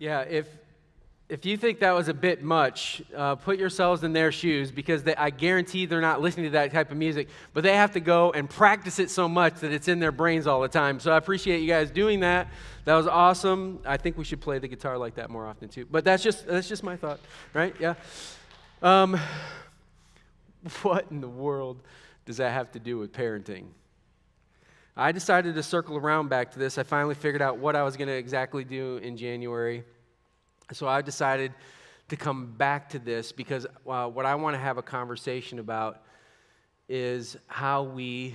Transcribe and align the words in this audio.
Yeah, 0.00 0.22
if 0.22 0.48
if 1.28 1.44
you 1.44 1.58
think 1.58 1.80
that 1.80 1.92
was 1.92 2.08
a 2.08 2.14
bit 2.14 2.42
much, 2.42 3.02
uh, 3.14 3.36
put 3.36 3.58
yourselves 3.58 4.02
in 4.02 4.14
their 4.14 4.32
shoes 4.32 4.72
because 4.72 5.04
they, 5.04 5.14
I 5.14 5.28
guarantee 5.28 5.84
they're 5.84 6.00
not 6.00 6.22
listening 6.22 6.46
to 6.46 6.50
that 6.52 6.72
type 6.72 6.90
of 6.90 6.96
music, 6.96 7.28
but 7.52 7.62
they 7.62 7.76
have 7.76 7.92
to 7.92 8.00
go 8.00 8.32
and 8.32 8.48
practice 8.48 8.98
it 8.98 9.10
so 9.10 9.28
much 9.28 9.56
that 9.60 9.70
it's 9.72 9.88
in 9.88 10.00
their 10.00 10.10
brains 10.10 10.46
all 10.48 10.62
the 10.62 10.68
time. 10.68 10.98
So 11.00 11.12
I 11.12 11.18
appreciate 11.18 11.60
you 11.60 11.68
guys 11.68 11.90
doing 11.90 12.20
that. 12.20 12.48
That 12.86 12.96
was 12.96 13.06
awesome. 13.06 13.78
I 13.84 13.98
think 13.98 14.16
we 14.16 14.24
should 14.24 14.40
play 14.40 14.58
the 14.58 14.68
guitar 14.68 14.96
like 14.96 15.16
that 15.16 15.28
more 15.28 15.46
often 15.46 15.68
too. 15.68 15.86
But 15.88 16.02
that's 16.02 16.22
just 16.22 16.46
that's 16.46 16.68
just 16.68 16.82
my 16.82 16.96
thought, 16.96 17.20
right? 17.52 17.76
Yeah. 17.78 17.94
Um, 18.82 19.20
what 20.82 21.06
in 21.10 21.20
the 21.20 21.28
world 21.28 21.76
does 22.24 22.38
that 22.38 22.52
have 22.52 22.72
to 22.72 22.78
do 22.80 22.96
with 22.96 23.12
parenting? 23.12 23.66
I 25.00 25.12
decided 25.12 25.54
to 25.54 25.62
circle 25.62 25.96
around 25.96 26.28
back 26.28 26.50
to 26.52 26.58
this. 26.58 26.76
I 26.76 26.82
finally 26.82 27.14
figured 27.14 27.40
out 27.40 27.56
what 27.56 27.74
I 27.74 27.82
was 27.84 27.96
going 27.96 28.08
to 28.08 28.14
exactly 28.14 28.64
do 28.64 28.98
in 28.98 29.16
January. 29.16 29.82
So 30.72 30.86
I 30.86 31.00
decided 31.00 31.54
to 32.10 32.16
come 32.16 32.52
back 32.52 32.90
to 32.90 32.98
this 32.98 33.32
because 33.32 33.66
uh, 33.86 34.08
what 34.08 34.26
I 34.26 34.34
want 34.34 34.56
to 34.56 34.58
have 34.58 34.76
a 34.76 34.82
conversation 34.82 35.58
about 35.58 36.02
is 36.86 37.38
how 37.46 37.84
we, 37.84 38.34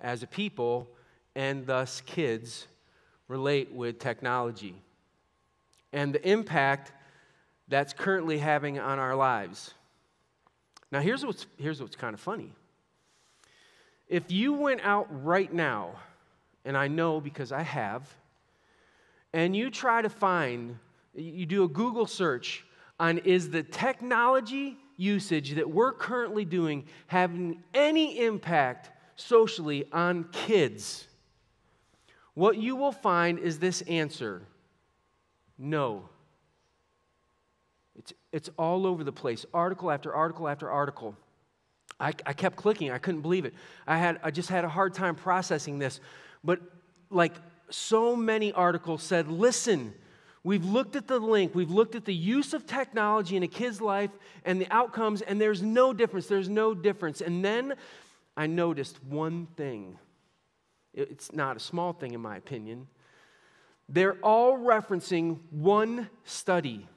as 0.00 0.24
a 0.24 0.26
people, 0.26 0.88
and 1.36 1.64
thus 1.64 2.00
kids, 2.00 2.66
relate 3.28 3.70
with 3.70 4.00
technology 4.00 4.74
and 5.92 6.12
the 6.12 6.28
impact 6.28 6.90
that's 7.68 7.92
currently 7.92 8.38
having 8.38 8.80
on 8.80 8.98
our 8.98 9.14
lives. 9.14 9.72
Now, 10.90 10.98
here's 10.98 11.24
what's, 11.24 11.46
here's 11.58 11.80
what's 11.80 11.94
kind 11.94 12.12
of 12.12 12.18
funny. 12.18 12.54
If 14.10 14.32
you 14.32 14.52
went 14.52 14.80
out 14.82 15.06
right 15.24 15.50
now, 15.50 15.92
and 16.64 16.76
I 16.76 16.88
know 16.88 17.20
because 17.20 17.52
I 17.52 17.62
have, 17.62 18.12
and 19.32 19.54
you 19.54 19.70
try 19.70 20.02
to 20.02 20.10
find 20.10 20.78
you 21.14 21.46
do 21.46 21.62
a 21.62 21.68
Google 21.68 22.06
search 22.06 22.64
on 22.98 23.18
is 23.18 23.50
the 23.50 23.62
technology 23.62 24.76
usage 24.96 25.54
that 25.54 25.70
we're 25.70 25.92
currently 25.92 26.44
doing 26.44 26.84
having 27.06 27.62
any 27.72 28.18
impact 28.18 28.90
socially 29.14 29.84
on 29.92 30.24
kids? 30.32 31.06
What 32.34 32.58
you 32.58 32.74
will 32.74 32.92
find 32.92 33.38
is 33.38 33.60
this 33.60 33.80
answer 33.82 34.42
no. 35.56 36.08
It's, 37.94 38.14
it's 38.32 38.48
all 38.56 38.86
over 38.86 39.04
the 39.04 39.12
place, 39.12 39.44
article 39.52 39.90
after 39.90 40.12
article 40.12 40.48
after 40.48 40.70
article. 40.70 41.14
I, 42.00 42.08
I 42.26 42.32
kept 42.32 42.56
clicking, 42.56 42.90
I 42.90 42.98
couldn't 42.98 43.20
believe 43.20 43.44
it. 43.44 43.54
I, 43.86 43.98
had, 43.98 44.18
I 44.24 44.30
just 44.30 44.48
had 44.48 44.64
a 44.64 44.68
hard 44.68 44.94
time 44.94 45.14
processing 45.14 45.78
this. 45.78 46.00
But 46.42 46.60
like 47.10 47.34
so 47.70 48.16
many 48.16 48.52
articles 48.52 49.02
said, 49.02 49.28
listen, 49.28 49.94
We've 50.42 50.64
looked 50.64 50.96
at 50.96 51.06
the 51.06 51.18
link, 51.18 51.54
we've 51.54 51.70
looked 51.70 51.94
at 51.94 52.06
the 52.06 52.14
use 52.14 52.54
of 52.54 52.66
technology 52.66 53.36
in 53.36 53.42
a 53.42 53.48
kid's 53.48 53.80
life 53.80 54.10
and 54.44 54.60
the 54.60 54.66
outcomes, 54.70 55.20
and 55.20 55.38
there's 55.38 55.62
no 55.62 55.92
difference. 55.92 56.26
There's 56.28 56.48
no 56.48 56.72
difference. 56.74 57.20
And 57.20 57.44
then 57.44 57.74
I 58.36 58.46
noticed 58.46 59.02
one 59.04 59.48
thing. 59.56 59.98
It's 60.94 61.32
not 61.32 61.56
a 61.56 61.60
small 61.60 61.92
thing, 61.92 62.14
in 62.14 62.20
my 62.20 62.36
opinion. 62.36 62.88
They're 63.88 64.16
all 64.22 64.56
referencing 64.56 65.40
one 65.50 66.08
study. 66.24 66.88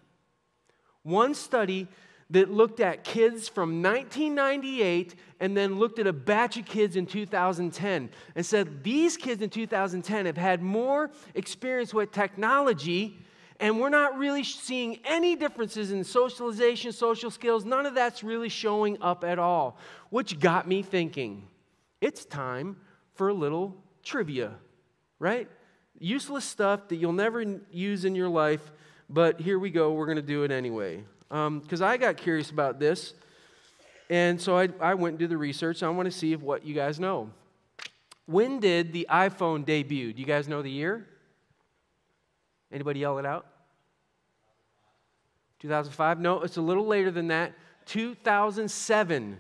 One 1.02 1.36
study 1.36 1.90
that 2.34 2.52
looked 2.52 2.80
at 2.80 3.04
kids 3.04 3.48
from 3.48 3.84
1998 3.84 5.14
and 5.40 5.56
then 5.56 5.78
looked 5.78 6.00
at 6.00 6.08
a 6.08 6.14
batch 6.14 6.58
of 6.58 6.66
kids 6.66 6.96
in 6.96 7.06
2010 7.06 8.10
and 8.36 8.46
said 8.46 8.84
these 8.84 9.18
kids 9.18 9.44
in 9.44 9.52
2010 9.52 10.26
have 10.26 10.36
had 10.36 10.62
more 10.62 11.12
experience 11.36 11.94
with 11.94 12.12
technology 12.12 13.20
and 13.60 13.80
we're 13.80 13.90
not 13.90 14.18
really 14.18 14.44
seeing 14.44 14.98
any 15.06 15.36
differences 15.36 15.92
in 15.92 16.04
socialization, 16.04 16.92
social 16.92 17.30
skills. 17.30 17.66
None 17.66 17.86
of 17.86 17.94
that's 17.94 18.24
really 18.24 18.50
showing 18.50 18.98
up 19.00 19.24
at 19.24 19.38
all, 19.38 19.78
which 20.10 20.40
got 20.40 20.68
me 20.68 20.82
thinking 20.82 21.48
it's 22.02 22.26
time 22.26 22.78
for 23.14 23.30
a 23.30 23.34
little 23.34 23.78
trivia, 24.02 24.56
right? 25.20 25.48
Useless 26.00 26.46
stuff 26.46 26.88
that 26.88 26.96
you'll 26.96 27.14
never 27.14 27.60
use 27.72 28.06
in 28.06 28.16
your 28.16 28.28
life, 28.28 28.72
but 29.08 29.40
here 29.40 29.60
we 29.60 29.70
go. 29.70 29.94
We're 29.94 30.08
to 30.16 30.24
do 30.24 30.44
it 30.44 30.52
anyway. 30.52 31.04
Because 31.34 31.82
um, 31.82 31.88
I 31.88 31.98
got 31.98 32.18
curious 32.18 32.52
about 32.52 32.80
this, 32.80 33.16
and 34.08 34.40
so 34.40 34.56
I, 34.56 34.70
I 34.80 34.94
went 34.94 35.14
and 35.14 35.20
did 35.20 35.32
the 35.32 35.38
research. 35.38 35.82
I 35.82 35.90
want 35.90 36.06
to 36.06 36.12
see 36.12 36.32
if 36.32 36.42
what 36.42 36.64
you 36.64 36.76
guys 36.76 37.00
know. 37.00 37.32
When 38.28 38.60
did 38.60 38.94
the 38.94 39.08
iPhone 39.10 39.66
debut? 39.66 40.14
Do 40.14 40.20
you 40.20 40.28
guys 40.28 40.48
know 40.48 40.62
the 40.62 40.70
year? 40.70 41.08
Anybody 42.72 43.00
yell 43.00 43.18
it 43.18 43.26
out? 43.26 43.48
2005? 45.58 46.20
No, 46.20 46.42
it's 46.42 46.58
a 46.58 46.62
little 46.62 46.86
later 46.86 47.10
than 47.10 47.30
that. 47.30 47.54
2007. 47.88 49.38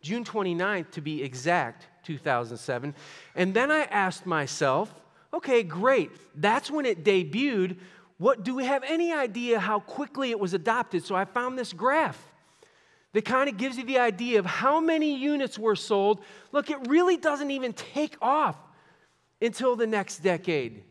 June 0.00 0.24
29th 0.24 0.92
to 0.92 1.00
be 1.00 1.24
exact, 1.24 1.88
2007. 2.04 2.94
And 3.34 3.52
then 3.52 3.72
I 3.72 3.82
asked 3.82 4.26
myself, 4.26 4.94
okay, 5.34 5.64
great. 5.64 6.12
That's 6.40 6.70
when 6.70 6.86
it 6.86 7.02
debuted. 7.02 7.78
What 8.22 8.44
do 8.44 8.54
we 8.54 8.66
have 8.66 8.84
any 8.84 9.12
idea 9.12 9.58
how 9.58 9.80
quickly 9.80 10.30
it 10.30 10.38
was 10.38 10.54
adopted? 10.54 11.04
So 11.04 11.16
I 11.16 11.24
found 11.24 11.58
this 11.58 11.72
graph 11.72 12.24
that 13.14 13.24
kind 13.24 13.48
of 13.48 13.56
gives 13.56 13.76
you 13.76 13.84
the 13.84 13.98
idea 13.98 14.38
of 14.38 14.46
how 14.46 14.78
many 14.78 15.16
units 15.16 15.58
were 15.58 15.74
sold. 15.74 16.22
Look, 16.52 16.70
it 16.70 16.78
really 16.86 17.16
doesn't 17.16 17.50
even 17.50 17.72
take 17.72 18.14
off 18.22 18.56
until 19.40 19.74
the 19.74 19.88
next 19.88 20.18
decade. 20.18 20.84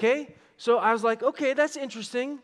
Okay? 0.00 0.34
So 0.56 0.78
I 0.78 0.92
was 0.92 1.04
like, 1.04 1.22
okay, 1.22 1.54
that's 1.54 1.76
interesting. 1.76 2.40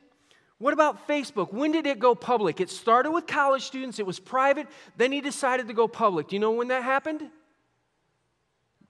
What 0.59 0.73
about 0.73 1.09
Facebook? 1.09 1.53
When 1.53 1.73
did 1.73 1.85
it 1.85 1.99
go 1.99 2.15
public? 2.15 2.61
It 2.61 2.71
started 2.71 3.11
with 3.11 3.27
college 3.27 3.65
students, 3.65 3.99
it 3.99 4.07
was 4.07 4.21
private, 4.21 4.69
then 4.97 5.11
he 5.11 5.21
decided 5.21 5.67
to 5.67 5.75
go 5.75 5.89
public. 5.89 6.29
Do 6.29 6.37
you 6.37 6.41
know 6.41 6.53
when 6.53 6.69
that 6.69 6.85
happened? 6.85 7.29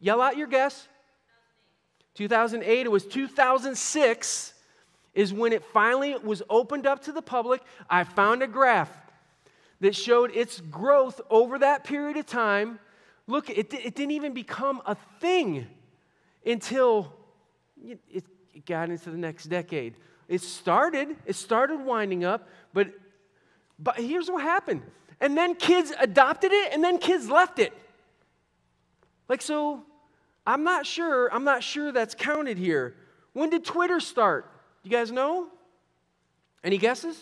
Yell 0.00 0.20
out 0.20 0.36
your 0.36 0.48
guess. 0.48 0.86
2008. 2.14 2.84
It 2.84 2.92
was 2.92 3.06
2006 3.06 4.51
is 5.14 5.32
when 5.32 5.52
it 5.52 5.64
finally 5.64 6.16
was 6.16 6.42
opened 6.48 6.86
up 6.86 7.02
to 7.04 7.12
the 7.12 7.22
public. 7.22 7.62
I 7.88 8.04
found 8.04 8.42
a 8.42 8.46
graph 8.46 8.90
that 9.80 9.94
showed 9.94 10.34
its 10.34 10.60
growth 10.60 11.20
over 11.28 11.58
that 11.58 11.84
period 11.84 12.16
of 12.16 12.26
time. 12.26 12.78
Look, 13.26 13.50
it, 13.50 13.72
it 13.74 13.94
didn't 13.94 14.12
even 14.12 14.32
become 14.32 14.80
a 14.86 14.96
thing 15.20 15.66
until 16.46 17.12
it, 17.84 18.00
it 18.10 18.24
got 18.66 18.90
into 18.90 19.10
the 19.10 19.18
next 19.18 19.46
decade. 19.46 19.94
It 20.28 20.40
started, 20.40 21.16
it 21.26 21.36
started 21.36 21.80
winding 21.80 22.24
up, 22.24 22.48
but 22.72 22.88
but 23.78 23.96
here's 23.96 24.30
what 24.30 24.42
happened. 24.42 24.82
And 25.20 25.36
then 25.36 25.54
kids 25.56 25.92
adopted 25.98 26.52
it 26.52 26.72
and 26.72 26.82
then 26.82 26.98
kids 26.98 27.28
left 27.28 27.58
it. 27.58 27.72
Like 29.28 29.42
so 29.42 29.82
I'm 30.46 30.64
not 30.64 30.86
sure, 30.86 31.32
I'm 31.32 31.44
not 31.44 31.62
sure 31.62 31.92
that's 31.92 32.14
counted 32.14 32.58
here. 32.58 32.94
When 33.32 33.50
did 33.50 33.64
Twitter 33.64 34.00
start? 34.00 34.51
You 34.82 34.90
guys 34.90 35.12
know? 35.12 35.48
Any 36.64 36.78
guesses? 36.78 37.20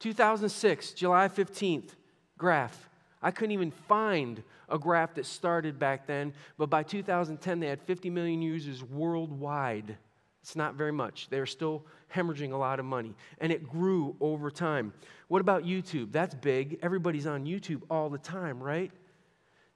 2006, 0.00 0.92
July 0.92 1.28
15th, 1.28 1.90
graph. 2.38 2.88
I 3.22 3.30
couldn't 3.30 3.52
even 3.52 3.70
find 3.70 4.42
a 4.68 4.78
graph 4.78 5.14
that 5.14 5.26
started 5.26 5.78
back 5.78 6.06
then, 6.06 6.32
but 6.56 6.70
by 6.70 6.82
2010, 6.82 7.60
they 7.60 7.66
had 7.66 7.82
50 7.82 8.08
million 8.08 8.40
users 8.40 8.82
worldwide. 8.82 9.96
It's 10.42 10.56
not 10.56 10.74
very 10.74 10.92
much. 10.92 11.28
They're 11.28 11.44
still 11.44 11.84
hemorrhaging 12.14 12.52
a 12.52 12.56
lot 12.56 12.80
of 12.80 12.86
money. 12.86 13.14
And 13.40 13.52
it 13.52 13.68
grew 13.68 14.16
over 14.20 14.50
time. 14.50 14.94
What 15.28 15.42
about 15.42 15.64
YouTube? 15.64 16.12
That's 16.12 16.34
big. 16.34 16.78
Everybody's 16.82 17.26
on 17.26 17.44
YouTube 17.44 17.82
all 17.90 18.08
the 18.08 18.18
time, 18.18 18.62
right? 18.62 18.90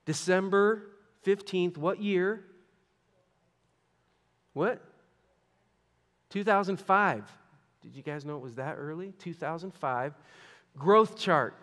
December 0.05 0.89
15th, 1.25 1.77
what 1.77 2.01
year? 2.01 2.43
What? 4.53 4.81
2005. 6.35 7.31
Did 7.81 7.95
you 7.95 8.03
guys 8.03 8.25
know 8.25 8.35
it 8.35 8.41
was 8.41 8.55
that 8.55 8.75
early? 8.77 9.13
2005. 9.19 10.13
Growth 10.77 11.17
chart. 11.17 11.55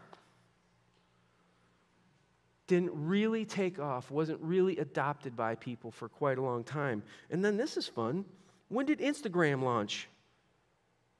Didn't 2.68 2.92
really 2.94 3.44
take 3.44 3.78
off, 3.78 4.10
wasn't 4.10 4.40
really 4.40 4.78
adopted 4.78 5.36
by 5.36 5.56
people 5.56 5.90
for 5.90 6.08
quite 6.08 6.38
a 6.38 6.40
long 6.40 6.64
time. 6.64 7.02
And 7.30 7.44
then 7.44 7.58
this 7.58 7.76
is 7.76 7.86
fun. 7.86 8.24
When 8.70 8.86
did 8.86 9.00
Instagram 9.00 9.62
launch? 9.62 10.08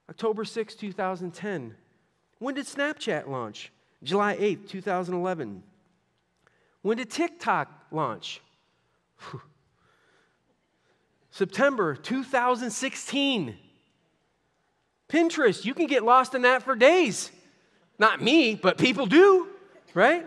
October 0.08 0.46
6, 0.46 0.75
2010. 0.75 1.75
When 2.38 2.54
did 2.54 2.64
Snapchat 2.64 3.28
launch? 3.28 3.70
July 4.02 4.34
8, 4.38 4.66
2011. 4.66 5.62
When 6.81 6.96
did 6.96 7.10
TikTok 7.10 7.69
launch? 7.90 8.40
Whew. 9.19 9.43
September 11.32 11.96
2016. 11.96 13.56
Pinterest, 15.08 15.64
you 15.64 15.75
can 15.75 15.87
get 15.87 16.05
lost 16.05 16.34
in 16.34 16.43
that 16.43 16.62
for 16.62 16.76
days. 16.76 17.31
Not 17.99 18.23
me, 18.23 18.55
but 18.55 18.79
people 18.79 19.06
do, 19.06 19.49
right? 19.94 20.26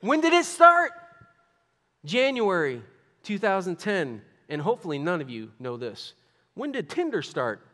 When 0.00 0.20
did 0.20 0.32
it 0.32 0.46
start? 0.46 0.92
January 2.04 2.82
2010. 3.22 4.22
And 4.48 4.60
hopefully 4.62 4.98
none 4.98 5.20
of 5.20 5.30
you 5.30 5.52
know 5.58 5.76
this. 5.76 6.14
When 6.54 6.72
did 6.72 6.88
Tinder 6.88 7.22
start? 7.22 7.64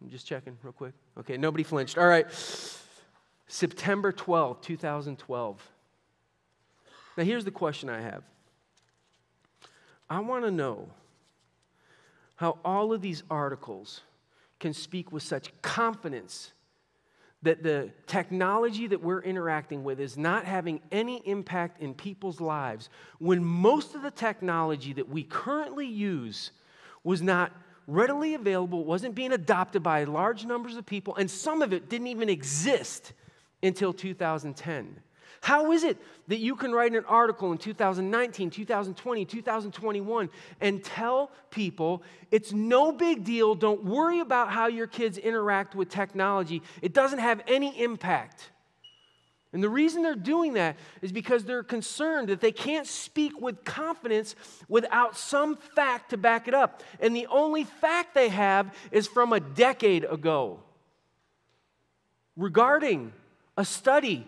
I'm 0.00 0.10
just 0.10 0.26
checking 0.26 0.56
real 0.62 0.72
quick. 0.72 0.92
Okay, 1.18 1.36
nobody 1.36 1.64
flinched. 1.64 1.98
All 1.98 2.06
right. 2.06 2.26
September 3.46 4.12
12, 4.12 4.60
2012. 4.60 5.70
Now, 7.16 7.24
here's 7.24 7.44
the 7.44 7.50
question 7.50 7.88
I 7.88 8.00
have 8.02 8.22
I 10.08 10.20
want 10.20 10.44
to 10.44 10.50
know 10.50 10.90
how 12.40 12.56
all 12.64 12.90
of 12.94 13.02
these 13.02 13.22
articles 13.30 14.00
can 14.60 14.72
speak 14.72 15.12
with 15.12 15.22
such 15.22 15.52
confidence 15.60 16.52
that 17.42 17.62
the 17.62 17.90
technology 18.06 18.86
that 18.86 19.02
we're 19.02 19.20
interacting 19.20 19.84
with 19.84 20.00
is 20.00 20.16
not 20.16 20.46
having 20.46 20.80
any 20.90 21.18
impact 21.26 21.82
in 21.82 21.92
people's 21.92 22.40
lives 22.40 22.88
when 23.18 23.44
most 23.44 23.94
of 23.94 24.00
the 24.00 24.10
technology 24.10 24.94
that 24.94 25.06
we 25.06 25.22
currently 25.22 25.84
use 25.84 26.52
was 27.04 27.20
not 27.20 27.52
readily 27.86 28.32
available, 28.32 28.86
wasn't 28.86 29.14
being 29.14 29.32
adopted 29.32 29.82
by 29.82 30.04
large 30.04 30.46
numbers 30.46 30.76
of 30.76 30.86
people, 30.86 31.14
and 31.16 31.30
some 31.30 31.60
of 31.60 31.74
it 31.74 31.90
didn't 31.90 32.06
even 32.06 32.30
exist 32.30 33.12
until 33.62 33.92
2010. 33.92 34.96
How 35.40 35.72
is 35.72 35.84
it 35.84 35.96
that 36.28 36.38
you 36.38 36.54
can 36.54 36.72
write 36.72 36.94
an 36.94 37.04
article 37.06 37.52
in 37.52 37.58
2019, 37.58 38.50
2020, 38.50 39.24
2021 39.24 40.30
and 40.60 40.84
tell 40.84 41.30
people 41.50 42.02
it's 42.30 42.52
no 42.52 42.92
big 42.92 43.24
deal, 43.24 43.54
don't 43.54 43.84
worry 43.84 44.20
about 44.20 44.50
how 44.50 44.66
your 44.66 44.86
kids 44.86 45.18
interact 45.18 45.74
with 45.74 45.88
technology, 45.88 46.62
it 46.82 46.92
doesn't 46.92 47.18
have 47.18 47.40
any 47.46 47.80
impact? 47.80 48.50
And 49.52 49.62
the 49.62 49.68
reason 49.68 50.02
they're 50.02 50.14
doing 50.14 50.52
that 50.52 50.76
is 51.02 51.10
because 51.10 51.44
they're 51.44 51.64
concerned 51.64 52.28
that 52.28 52.40
they 52.40 52.52
can't 52.52 52.86
speak 52.86 53.40
with 53.40 53.64
confidence 53.64 54.36
without 54.68 55.16
some 55.16 55.56
fact 55.56 56.10
to 56.10 56.16
back 56.16 56.46
it 56.46 56.54
up. 56.54 56.84
And 57.00 57.16
the 57.16 57.26
only 57.26 57.64
fact 57.64 58.14
they 58.14 58.28
have 58.28 58.72
is 58.92 59.08
from 59.08 59.32
a 59.32 59.40
decade 59.40 60.04
ago 60.04 60.60
regarding 62.36 63.12
a 63.56 63.64
study 63.64 64.26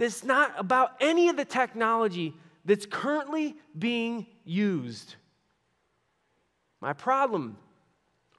that's 0.00 0.24
not 0.24 0.54
about 0.56 0.92
any 0.98 1.28
of 1.28 1.36
the 1.36 1.44
technology 1.44 2.32
that's 2.64 2.86
currently 2.86 3.54
being 3.78 4.26
used. 4.46 5.16
My 6.80 6.94
problem 6.94 7.58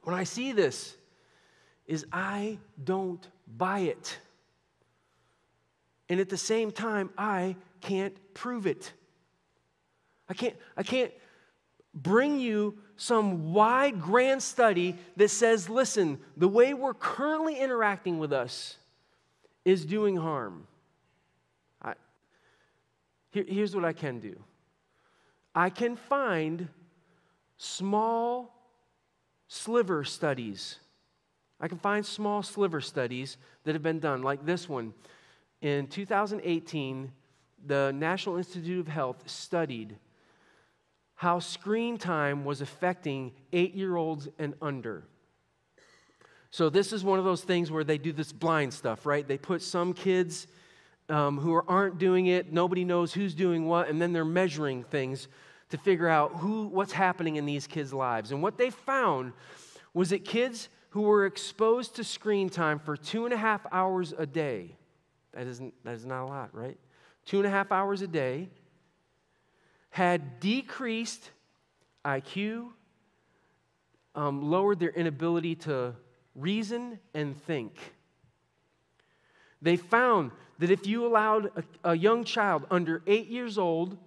when 0.01 0.15
I 0.15 0.23
see 0.23 0.53
this 0.53 0.95
is 1.85 2.07
I 2.11 2.57
don't 2.83 3.25
buy 3.45 3.81
it. 3.81 4.17
And 6.09 6.19
at 6.19 6.29
the 6.29 6.37
same 6.37 6.71
time, 6.71 7.11
I 7.15 7.55
can't 7.79 8.15
prove 8.33 8.65
it. 8.65 8.91
I 10.27 10.33
can't, 10.33 10.55
I 10.75 10.81
can't 10.81 11.11
bring 11.93 12.39
you 12.39 12.79
some 12.97 13.53
wide, 13.53 14.01
grand 14.01 14.41
study 14.41 14.95
that 15.15 15.29
says, 15.29 15.69
listen, 15.69 16.19
the 16.35 16.47
way 16.47 16.73
we're 16.73 16.95
currently 16.95 17.59
interacting 17.59 18.17
with 18.17 18.33
us 18.33 18.77
is 19.63 19.85
doing 19.85 20.17
harm. 20.17 20.65
Here, 23.31 23.45
here's 23.47 23.75
what 23.75 23.85
I 23.85 23.93
can 23.93 24.19
do 24.19 24.37
I 25.55 25.69
can 25.69 25.95
find 25.95 26.67
small 27.57 28.53
sliver 29.47 30.03
studies. 30.03 30.77
I 31.59 31.67
can 31.67 31.77
find 31.77 32.05
small 32.05 32.41
sliver 32.41 32.81
studies 32.81 33.37
that 33.65 33.73
have 33.75 33.83
been 33.83 33.99
done, 33.99 34.23
like 34.23 34.45
this 34.45 34.67
one. 34.67 34.93
In 35.61 35.85
2018, 35.87 37.11
the 37.67 37.91
National 37.93 38.37
Institute 38.37 38.79
of 38.79 38.87
Health 38.87 39.29
studied 39.29 39.95
how 41.13 41.37
screen 41.37 41.99
time 41.99 42.45
was 42.45 42.61
affecting 42.61 43.31
eight 43.53 43.75
year 43.75 43.95
olds 43.95 44.27
and 44.39 44.55
under. 44.59 45.03
So, 46.49 46.67
this 46.67 46.91
is 46.91 47.03
one 47.03 47.19
of 47.19 47.25
those 47.25 47.43
things 47.43 47.69
where 47.69 47.83
they 47.83 47.99
do 47.99 48.11
this 48.11 48.31
blind 48.31 48.73
stuff, 48.73 49.05
right? 49.05 49.27
They 49.27 49.37
put 49.37 49.61
some 49.61 49.93
kids 49.93 50.47
um, 51.11 51.37
who 51.37 51.53
aren't 51.53 51.97
doing 51.97 52.27
it. 52.27 52.53
Nobody 52.53 52.85
knows 52.85 53.13
who's 53.13 53.35
doing 53.35 53.67
what, 53.67 53.89
and 53.89 54.01
then 54.01 54.13
they're 54.13 54.23
measuring 54.23 54.83
things 54.83 55.27
to 55.69 55.77
figure 55.77 56.07
out 56.07 56.37
who, 56.37 56.67
what's 56.67 56.93
happening 56.93 57.35
in 57.35 57.45
these 57.45 57.67
kids' 57.67 57.93
lives. 57.93 58.31
And 58.31 58.41
what 58.41 58.57
they 58.57 58.69
found 58.69 59.33
was 59.93 60.09
that 60.11 60.23
kids 60.23 60.69
who 60.91 61.01
were 61.01 61.25
exposed 61.25 61.97
to 61.97 62.03
screen 62.03 62.49
time 62.49 62.79
for 62.79 62.95
two 62.95 63.25
and 63.25 63.33
a 63.33 63.37
half 63.37 63.61
hours 63.71 64.13
a 64.17 64.25
day, 64.25 64.75
that, 65.33 65.47
isn't, 65.47 65.73
that 65.83 65.95
is 65.95 66.05
not 66.05 66.23
a 66.23 66.25
lot, 66.25 66.49
right? 66.53 66.77
Two 67.25 67.37
and 67.37 67.47
a 67.47 67.49
half 67.49 67.71
hours 67.71 68.01
a 68.01 68.07
day, 68.07 68.49
had 69.89 70.39
decreased 70.39 71.29
IQ, 72.05 72.69
um, 74.15 74.49
lowered 74.49 74.79
their 74.79 74.89
inability 74.89 75.55
to 75.55 75.93
reason 76.35 76.99
and 77.13 77.37
think. 77.43 77.77
They 79.61 79.77
found 79.77 80.31
that 80.61 80.69
if 80.69 80.85
you 80.85 81.07
allowed 81.07 81.51
a, 81.55 81.89
a, 81.89 81.97
young 81.97 82.23
child 82.23 82.67
under 82.69 83.01
eight 83.07 83.27
years 83.27 83.57
old 83.57 83.97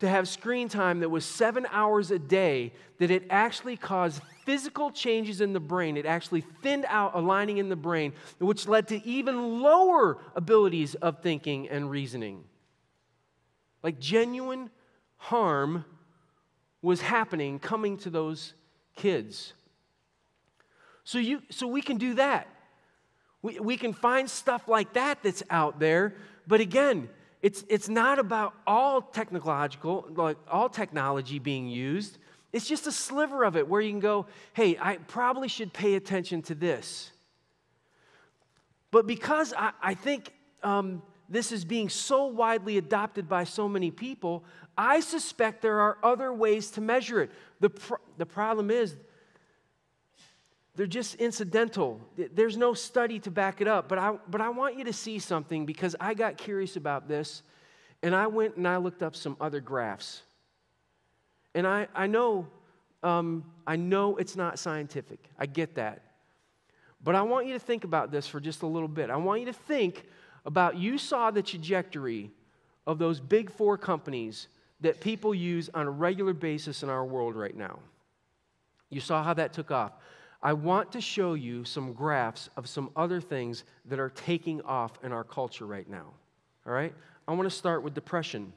to 0.00 0.06
have 0.06 0.28
screen 0.28 0.68
time 0.68 1.00
that 1.00 1.08
was 1.08 1.24
seven 1.24 1.66
hours 1.70 2.10
a 2.10 2.18
day, 2.18 2.74
that 2.98 3.10
it 3.10 3.24
actually 3.30 3.74
caused 3.74 4.20
physical 4.44 4.90
changes 4.90 5.40
in 5.40 5.54
the 5.54 5.60
brain. 5.60 5.96
It 5.96 6.04
actually 6.04 6.42
thinned 6.62 6.84
out 6.88 7.12
a 7.14 7.20
lining 7.20 7.56
in 7.56 7.70
the 7.70 7.76
brain, 7.76 8.12
which 8.38 8.68
led 8.68 8.88
to 8.88 9.02
even 9.06 9.62
lower 9.62 10.18
abilities 10.36 10.94
of 10.96 11.22
thinking 11.22 11.70
and 11.70 11.90
reasoning. 11.90 12.44
Like 13.82 13.98
genuine 13.98 14.68
harm 15.16 15.86
was 16.82 17.00
happening, 17.00 17.58
coming 17.58 17.96
to 17.98 18.10
those 18.10 18.52
kids. 18.94 19.54
So, 21.04 21.16
you, 21.16 21.40
so 21.48 21.66
we 21.66 21.80
can 21.80 21.96
do 21.96 22.12
that. 22.14 22.46
We, 23.42 23.60
we 23.60 23.76
can 23.76 23.92
find 23.92 24.28
stuff 24.28 24.68
like 24.68 24.94
that 24.94 25.22
that's 25.22 25.42
out 25.50 25.78
there, 25.78 26.14
but 26.46 26.60
again, 26.60 27.08
it's, 27.40 27.64
it's 27.68 27.88
not 27.88 28.18
about 28.18 28.52
all 28.66 29.00
technological, 29.00 30.06
like 30.14 30.36
all 30.50 30.68
technology 30.68 31.38
being 31.38 31.68
used. 31.68 32.18
It's 32.52 32.66
just 32.66 32.86
a 32.86 32.92
sliver 32.92 33.44
of 33.44 33.56
it 33.56 33.68
where 33.68 33.80
you 33.80 33.90
can 33.90 34.00
go, 34.00 34.26
hey, 34.54 34.76
I 34.80 34.96
probably 34.96 35.48
should 35.48 35.72
pay 35.72 35.94
attention 35.94 36.42
to 36.42 36.54
this. 36.54 37.12
But 38.90 39.06
because 39.06 39.54
I, 39.56 39.72
I 39.82 39.94
think 39.94 40.32
um, 40.62 41.02
this 41.28 41.52
is 41.52 41.64
being 41.64 41.88
so 41.88 42.26
widely 42.26 42.78
adopted 42.78 43.28
by 43.28 43.44
so 43.44 43.68
many 43.68 43.90
people, 43.90 44.44
I 44.76 45.00
suspect 45.00 45.62
there 45.62 45.80
are 45.80 45.98
other 46.02 46.32
ways 46.32 46.70
to 46.72 46.80
measure 46.80 47.22
it. 47.22 47.30
The, 47.60 47.70
the 48.16 48.26
problem 48.26 48.70
is, 48.70 48.96
they're 50.78 50.86
just 50.86 51.16
incidental. 51.16 52.00
There's 52.16 52.56
no 52.56 52.72
study 52.72 53.18
to 53.20 53.32
back 53.32 53.60
it 53.60 53.66
up. 53.66 53.88
But 53.88 53.98
I, 53.98 54.16
but 54.30 54.40
I 54.40 54.48
want 54.50 54.78
you 54.78 54.84
to 54.84 54.92
see 54.92 55.18
something 55.18 55.66
because 55.66 55.96
I 55.98 56.14
got 56.14 56.36
curious 56.36 56.76
about 56.76 57.08
this 57.08 57.42
and 58.04 58.14
I 58.14 58.28
went 58.28 58.54
and 58.54 58.68
I 58.68 58.76
looked 58.76 59.02
up 59.02 59.16
some 59.16 59.36
other 59.40 59.58
graphs. 59.58 60.22
And 61.52 61.66
I, 61.66 61.88
I, 61.96 62.06
know, 62.06 62.46
um, 63.02 63.42
I 63.66 63.74
know 63.74 64.18
it's 64.18 64.36
not 64.36 64.60
scientific. 64.60 65.18
I 65.36 65.46
get 65.46 65.74
that. 65.74 66.00
But 67.02 67.16
I 67.16 67.22
want 67.22 67.48
you 67.48 67.54
to 67.54 67.58
think 67.58 67.82
about 67.82 68.12
this 68.12 68.28
for 68.28 68.38
just 68.38 68.62
a 68.62 68.66
little 68.68 68.86
bit. 68.86 69.10
I 69.10 69.16
want 69.16 69.40
you 69.40 69.46
to 69.46 69.52
think 69.52 70.04
about 70.46 70.76
you 70.76 70.96
saw 70.96 71.32
the 71.32 71.42
trajectory 71.42 72.30
of 72.86 73.00
those 73.00 73.18
big 73.18 73.50
four 73.50 73.78
companies 73.78 74.46
that 74.80 75.00
people 75.00 75.34
use 75.34 75.70
on 75.74 75.88
a 75.88 75.90
regular 75.90 76.34
basis 76.34 76.84
in 76.84 76.88
our 76.88 77.04
world 77.04 77.34
right 77.34 77.56
now. 77.56 77.80
You 78.90 79.00
saw 79.00 79.24
how 79.24 79.34
that 79.34 79.52
took 79.52 79.72
off. 79.72 79.90
I 80.40 80.52
want 80.52 80.92
to 80.92 81.00
show 81.00 81.34
you 81.34 81.64
some 81.64 81.92
graphs 81.92 82.48
of 82.56 82.68
some 82.68 82.90
other 82.94 83.20
things 83.20 83.64
that 83.86 83.98
are 83.98 84.10
taking 84.10 84.60
off 84.62 84.92
in 85.02 85.10
our 85.10 85.24
culture 85.24 85.66
right 85.66 85.88
now. 85.88 86.06
All 86.66 86.72
right? 86.72 86.94
I 87.26 87.32
want 87.32 87.50
to 87.50 87.54
start 87.54 87.82
with 87.82 87.94
depression. 87.94 88.52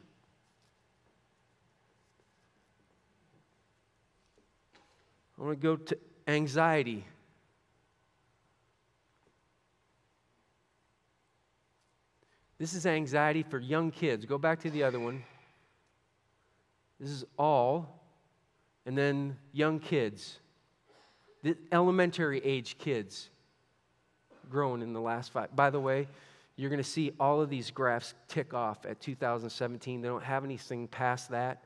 I 5.39 5.43
want 5.43 5.59
to 5.59 5.61
go 5.61 5.75
to 5.75 5.97
anxiety. 6.27 7.03
This 12.59 12.75
is 12.75 12.85
anxiety 12.85 13.41
for 13.41 13.57
young 13.57 13.89
kids. 13.89 14.25
Go 14.25 14.37
back 14.37 14.59
to 14.59 14.69
the 14.69 14.83
other 14.83 14.99
one. 14.99 15.23
This 16.99 17.09
is 17.09 17.25
all, 17.39 18.03
and 18.85 18.95
then 18.95 19.35
young 19.51 19.79
kids 19.79 20.37
the 21.43 21.57
elementary 21.71 22.39
age 22.43 22.77
kids 22.77 23.29
grown 24.49 24.81
in 24.81 24.93
the 24.93 25.01
last 25.01 25.31
five. 25.31 25.55
By 25.55 25.69
the 25.69 25.79
way, 25.79 26.07
you're 26.55 26.69
going 26.69 26.83
to 26.83 26.89
see 26.89 27.11
all 27.19 27.41
of 27.41 27.49
these 27.49 27.71
graphs 27.71 28.13
tick 28.27 28.53
off 28.53 28.85
at 28.85 28.99
2017. 28.99 30.01
They 30.01 30.07
don't 30.07 30.23
have 30.23 30.43
anything 30.43 30.87
past 30.87 31.31
that 31.31 31.63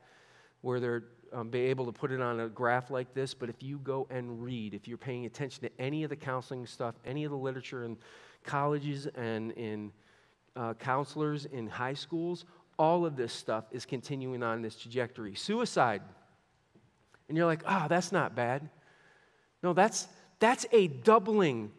where 0.62 0.80
they're 0.80 1.04
um, 1.32 1.50
be 1.50 1.60
able 1.60 1.86
to 1.86 1.92
put 1.92 2.12
it 2.12 2.20
on 2.20 2.40
a 2.40 2.48
graph 2.48 2.90
like 2.90 3.12
this. 3.12 3.34
But 3.34 3.48
if 3.48 3.62
you 3.62 3.78
go 3.78 4.06
and 4.10 4.42
read, 4.42 4.74
if 4.74 4.86
you're 4.88 4.96
paying 4.96 5.26
attention 5.26 5.62
to 5.62 5.70
any 5.78 6.04
of 6.04 6.10
the 6.10 6.16
counseling 6.16 6.66
stuff, 6.66 6.94
any 7.04 7.24
of 7.24 7.30
the 7.30 7.36
literature 7.36 7.84
in 7.84 7.96
colleges 8.44 9.06
and 9.14 9.52
in 9.52 9.92
uh, 10.54 10.74
counselors 10.74 11.44
in 11.46 11.66
high 11.66 11.94
schools, 11.94 12.44
all 12.78 13.04
of 13.04 13.16
this 13.16 13.32
stuff 13.32 13.64
is 13.70 13.84
continuing 13.84 14.42
on 14.42 14.62
this 14.62 14.76
trajectory. 14.76 15.34
Suicide. 15.34 16.02
And 17.28 17.36
you're 17.36 17.46
like, 17.46 17.62
oh, 17.66 17.86
that's 17.88 18.12
not 18.12 18.34
bad. 18.34 18.70
No, 19.62 19.72
that's, 19.72 20.08
that's 20.38 20.66
a 20.72 20.88
doubling. 20.88 21.72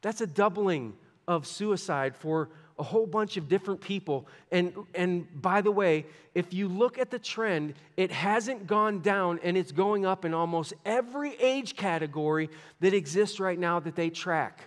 That's 0.00 0.20
a 0.20 0.26
doubling 0.26 0.94
of 1.26 1.46
suicide 1.46 2.16
for 2.16 2.50
a 2.78 2.82
whole 2.82 3.06
bunch 3.06 3.36
of 3.36 3.48
different 3.48 3.80
people. 3.80 4.26
And, 4.50 4.74
and 4.94 5.26
by 5.40 5.60
the 5.60 5.70
way, 5.70 6.06
if 6.34 6.52
you 6.52 6.68
look 6.68 6.98
at 6.98 7.10
the 7.10 7.18
trend, 7.18 7.74
it 7.96 8.10
hasn't 8.10 8.66
gone 8.66 9.00
down 9.00 9.38
and 9.42 9.56
it's 9.56 9.72
going 9.72 10.06
up 10.06 10.24
in 10.24 10.34
almost 10.34 10.72
every 10.84 11.36
age 11.36 11.76
category 11.76 12.50
that 12.80 12.94
exists 12.94 13.38
right 13.38 13.58
now 13.58 13.78
that 13.80 13.94
they 13.94 14.10
track. 14.10 14.60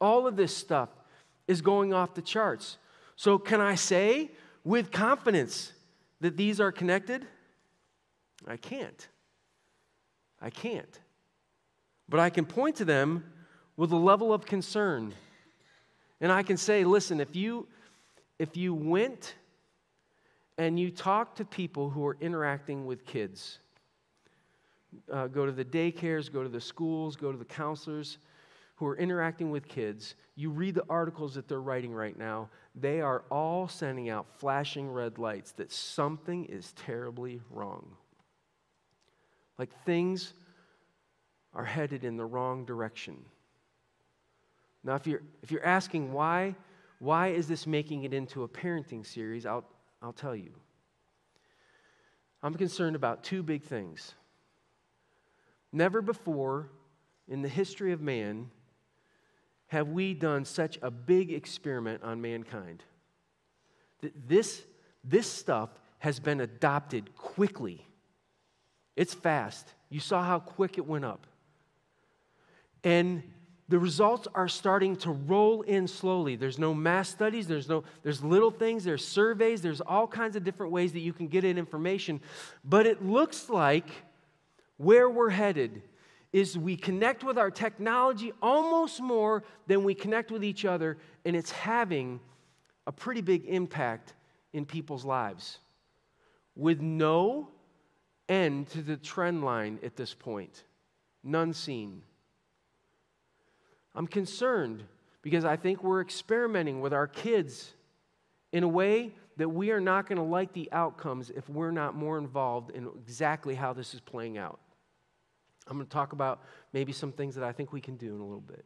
All 0.00 0.26
of 0.26 0.36
this 0.36 0.56
stuff 0.56 0.88
is 1.46 1.60
going 1.60 1.92
off 1.92 2.14
the 2.14 2.22
charts. 2.22 2.78
So, 3.16 3.38
can 3.38 3.60
I 3.60 3.74
say 3.74 4.30
with 4.64 4.90
confidence 4.90 5.72
that 6.20 6.36
these 6.36 6.60
are 6.60 6.72
connected? 6.72 7.26
I 8.46 8.56
can't. 8.56 9.08
I 10.40 10.50
can't. 10.50 10.98
But 12.08 12.20
I 12.20 12.30
can 12.30 12.44
point 12.44 12.76
to 12.76 12.84
them 12.84 13.24
with 13.76 13.92
a 13.92 13.96
level 13.96 14.32
of 14.32 14.46
concern. 14.46 15.14
And 16.20 16.30
I 16.30 16.42
can 16.42 16.56
say, 16.56 16.84
listen, 16.84 17.20
if 17.20 17.34
you 17.34 17.66
if 18.38 18.56
you 18.56 18.74
went 18.74 19.36
and 20.58 20.78
you 20.78 20.90
talked 20.90 21.38
to 21.38 21.44
people 21.44 21.90
who 21.90 22.04
are 22.06 22.16
interacting 22.20 22.84
with 22.84 23.06
kids, 23.06 23.58
uh, 25.12 25.28
go 25.28 25.46
to 25.46 25.52
the 25.52 25.64
daycares, 25.64 26.32
go 26.32 26.42
to 26.42 26.48
the 26.48 26.60
schools, 26.60 27.16
go 27.16 27.32
to 27.32 27.38
the 27.38 27.44
counselors 27.44 28.18
who 28.76 28.86
are 28.86 28.96
interacting 28.96 29.50
with 29.50 29.68
kids, 29.68 30.16
you 30.34 30.50
read 30.50 30.74
the 30.74 30.84
articles 30.88 31.34
that 31.34 31.46
they're 31.46 31.60
writing 31.60 31.92
right 31.92 32.18
now, 32.18 32.48
they 32.74 33.00
are 33.00 33.24
all 33.30 33.68
sending 33.68 34.10
out 34.10 34.26
flashing 34.38 34.90
red 34.90 35.18
lights 35.18 35.52
that 35.52 35.70
something 35.70 36.44
is 36.46 36.72
terribly 36.72 37.40
wrong. 37.50 37.86
Like 39.58 39.70
things 39.84 40.34
are 41.54 41.64
headed 41.64 42.04
in 42.04 42.16
the 42.16 42.24
wrong 42.24 42.64
direction. 42.64 43.16
Now, 44.82 44.94
if 44.96 45.06
you're, 45.06 45.22
if 45.42 45.50
you're 45.50 45.64
asking 45.64 46.12
why, 46.12 46.54
why 46.98 47.28
is 47.28 47.48
this 47.48 47.66
making 47.66 48.04
it 48.04 48.12
into 48.12 48.42
a 48.42 48.48
parenting 48.48 49.06
series, 49.06 49.46
I'll, 49.46 49.64
I'll 50.02 50.12
tell 50.12 50.36
you. 50.36 50.52
I'm 52.42 52.54
concerned 52.54 52.94
about 52.94 53.24
two 53.24 53.42
big 53.42 53.62
things. 53.62 54.14
Never 55.72 56.02
before 56.02 56.68
in 57.26 57.42
the 57.42 57.48
history 57.48 57.92
of 57.92 58.00
man 58.00 58.50
have 59.68 59.88
we 59.88 60.12
done 60.14 60.44
such 60.44 60.78
a 60.82 60.90
big 60.90 61.32
experiment 61.32 62.02
on 62.02 62.20
mankind. 62.20 62.84
This, 64.26 64.62
this 65.02 65.26
stuff 65.26 65.70
has 65.98 66.20
been 66.20 66.42
adopted 66.42 67.16
quickly. 67.16 67.86
It's 68.94 69.14
fast. 69.14 69.72
You 69.88 70.00
saw 70.00 70.22
how 70.22 70.38
quick 70.38 70.76
it 70.76 70.86
went 70.86 71.06
up. 71.06 71.26
And 72.84 73.22
the 73.68 73.78
results 73.78 74.28
are 74.34 74.46
starting 74.46 74.94
to 74.96 75.10
roll 75.10 75.62
in 75.62 75.88
slowly. 75.88 76.36
There's 76.36 76.58
no 76.58 76.74
mass 76.74 77.08
studies, 77.08 77.46
there's 77.46 77.68
no 77.68 77.82
there's 78.02 78.22
little 78.22 78.50
things, 78.50 78.84
there's 78.84 79.06
surveys, 79.06 79.62
there's 79.62 79.80
all 79.80 80.06
kinds 80.06 80.36
of 80.36 80.44
different 80.44 80.70
ways 80.70 80.92
that 80.92 81.00
you 81.00 81.12
can 81.12 81.28
get 81.28 81.44
in 81.44 81.56
information, 81.56 82.20
but 82.62 82.86
it 82.86 83.04
looks 83.04 83.48
like 83.48 83.88
where 84.76 85.08
we're 85.08 85.30
headed 85.30 85.82
is 86.32 86.58
we 86.58 86.76
connect 86.76 87.24
with 87.24 87.38
our 87.38 87.50
technology 87.50 88.32
almost 88.42 89.00
more 89.00 89.44
than 89.66 89.84
we 89.84 89.94
connect 89.94 90.30
with 90.30 90.44
each 90.44 90.64
other 90.64 90.98
and 91.24 91.36
it's 91.36 91.52
having 91.52 92.20
a 92.86 92.92
pretty 92.92 93.20
big 93.20 93.44
impact 93.46 94.14
in 94.52 94.66
people's 94.66 95.04
lives 95.04 95.58
with 96.56 96.80
no 96.80 97.48
end 98.28 98.68
to 98.68 98.82
the 98.82 98.96
trend 98.96 99.44
line 99.44 99.78
at 99.82 99.96
this 99.96 100.12
point. 100.12 100.64
None 101.22 101.52
seen. 101.52 102.02
I'm 103.94 104.06
concerned 104.06 104.82
because 105.22 105.44
I 105.44 105.56
think 105.56 105.82
we're 105.82 106.00
experimenting 106.00 106.80
with 106.80 106.92
our 106.92 107.06
kids 107.06 107.72
in 108.52 108.62
a 108.62 108.68
way 108.68 109.14
that 109.36 109.48
we 109.48 109.70
are 109.70 109.80
not 109.80 110.06
going 110.06 110.16
to 110.16 110.24
like 110.24 110.52
the 110.52 110.68
outcomes 110.72 111.30
if 111.30 111.48
we're 111.48 111.70
not 111.70 111.94
more 111.94 112.18
involved 112.18 112.70
in 112.70 112.88
exactly 113.02 113.54
how 113.54 113.72
this 113.72 113.94
is 113.94 114.00
playing 114.00 114.38
out. 114.38 114.60
I'm 115.66 115.76
going 115.76 115.86
to 115.86 115.92
talk 115.92 116.12
about 116.12 116.42
maybe 116.72 116.92
some 116.92 117.10
things 117.10 117.34
that 117.36 117.44
I 117.44 117.52
think 117.52 117.72
we 117.72 117.80
can 117.80 117.96
do 117.96 118.14
in 118.14 118.20
a 118.20 118.24
little 118.24 118.40
bit. 118.40 118.64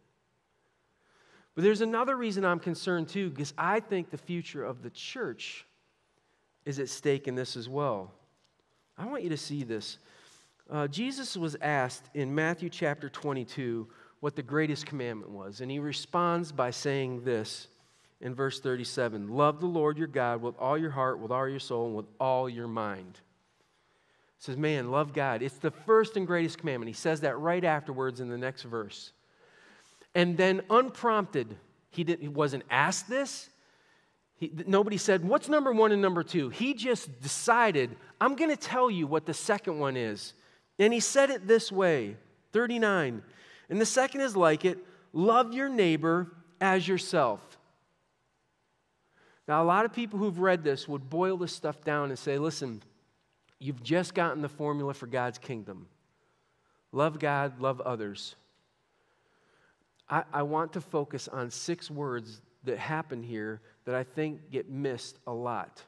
But 1.55 1.65
there's 1.65 1.81
another 1.81 2.17
reason 2.17 2.45
I'm 2.45 2.59
concerned 2.59 3.09
too, 3.09 3.31
because 3.31 3.55
I 3.57 3.81
think 3.81 4.11
the 4.11 4.19
future 4.19 4.65
of 4.65 4.83
the 4.83 4.91
church 4.91 5.67
is 6.65 6.79
at 6.79 6.89
stake 6.89 7.29
in 7.29 7.35
this 7.35 7.57
as 7.57 7.69
well. 7.69 8.13
I 8.97 9.07
want 9.07 9.23
you 9.23 9.31
to 9.31 9.37
see 9.37 9.63
this. 9.63 9.99
Uh, 10.71 10.87
Jesus 10.87 11.37
was 11.37 11.57
asked 11.63 12.11
in 12.15 12.35
Matthew 12.35 12.69
chapter 12.69 13.09
22 13.09 13.89
what 14.21 14.37
the 14.37 14.43
greatest 14.43 14.87
commandment 14.87 15.31
was. 15.31 15.61
And 15.61 15.71
he 15.71 15.79
responds 15.79 16.53
by 16.53 16.71
saying 16.71 17.25
this 17.25 17.69
in 18.21 18.35
verse 18.35 18.61
37 18.61 19.29
Love 19.29 19.61
the 19.61 19.67
Lord 19.67 19.99
your 19.99 20.09
God 20.09 20.43
with 20.43 20.57
all 20.59 20.77
your 20.77 20.91
heart, 20.91 21.19
with 21.19 21.31
all 21.31 21.49
your 21.49 21.61
soul, 21.61 21.87
and 21.87 21.97
with 21.97 22.07
all 22.19 22.49
your 22.49 22.69
mind. 22.69 23.21
He 24.39 24.45
says, 24.45 24.57
Man, 24.57 24.91
love 24.91 25.13
God. 25.13 25.43
It's 25.43 25.59
the 25.59 25.71
first 25.71 26.17
and 26.17 26.27
greatest 26.27 26.59
commandment. 26.59 26.89
He 26.89 26.95
says 26.95 27.21
that 27.21 27.39
right 27.39 27.65
afterwards 27.65 28.21
in 28.21 28.29
the 28.29 28.39
next 28.39 28.63
verse. 28.63 29.13
And 30.15 30.37
then, 30.37 30.63
unprompted, 30.71 31.57
he, 31.91 32.03
didn't, 32.03 32.23
he 32.23 32.29
wasn't 32.29 32.65
asked 32.71 33.09
this. 33.09 33.51
He, 34.37 34.53
nobody 34.67 34.97
said, 34.97 35.25
What's 35.25 35.49
number 35.49 35.73
one 35.73 35.93
and 35.93 36.03
number 36.03 36.23
two? 36.23 36.49
He 36.49 36.75
just 36.75 37.21
decided, 37.21 37.97
I'm 38.21 38.37
going 38.37 38.51
to 38.51 38.57
tell 38.57 38.91
you 38.91 39.07
what 39.07 39.27
the 39.27 39.35
second 39.35 39.79
one 39.79 39.97
is. 39.97 40.35
And 40.79 40.93
he 40.93 41.01
said 41.01 41.31
it 41.31 41.47
this 41.47 41.71
way 41.71 42.17
39. 42.53 43.23
And 43.69 43.81
the 43.81 43.87
second 43.87 44.21
is 44.23 44.37
like 44.37 44.65
it 44.65 44.79
love 45.13 45.53
your 45.53 45.69
neighbor 45.69 46.33
as 46.61 46.87
yourself. 46.87 47.41
Now, 49.47 49.63
a 49.63 49.65
lot 49.65 49.87
of 49.87 49.93
people 49.93 50.19
who've 50.19 50.39
read 50.39 50.63
this 50.63 50.87
would 50.87 51.09
boil 51.09 51.39
this 51.39 51.53
stuff 51.53 51.83
down 51.83 52.11
and 52.11 52.19
say, 52.19 52.39
listen, 52.39 52.83
you've 53.59 53.83
just 53.83 54.15
gotten 54.15 54.43
the 54.43 54.49
formula 54.49 54.93
for 54.95 55.07
God's 55.07 55.39
kingdom 55.39 55.87
love 56.91 57.19
God, 57.19 57.61
love 57.61 57.83
others. 57.83 58.35
I, 60.09 60.25
I 60.33 60.43
want 60.43 60.73
to 60.73 60.81
focus 60.81 61.29
on 61.29 61.51
six 61.51 61.91
words 61.91 62.41
that 62.65 62.79
happen 62.79 63.23
here 63.23 63.61
that 63.85 63.95
I 63.95 64.05
think 64.05 64.51
get 64.51 64.71
missed 64.71 65.19
a 65.27 65.33
lot. 65.33 65.83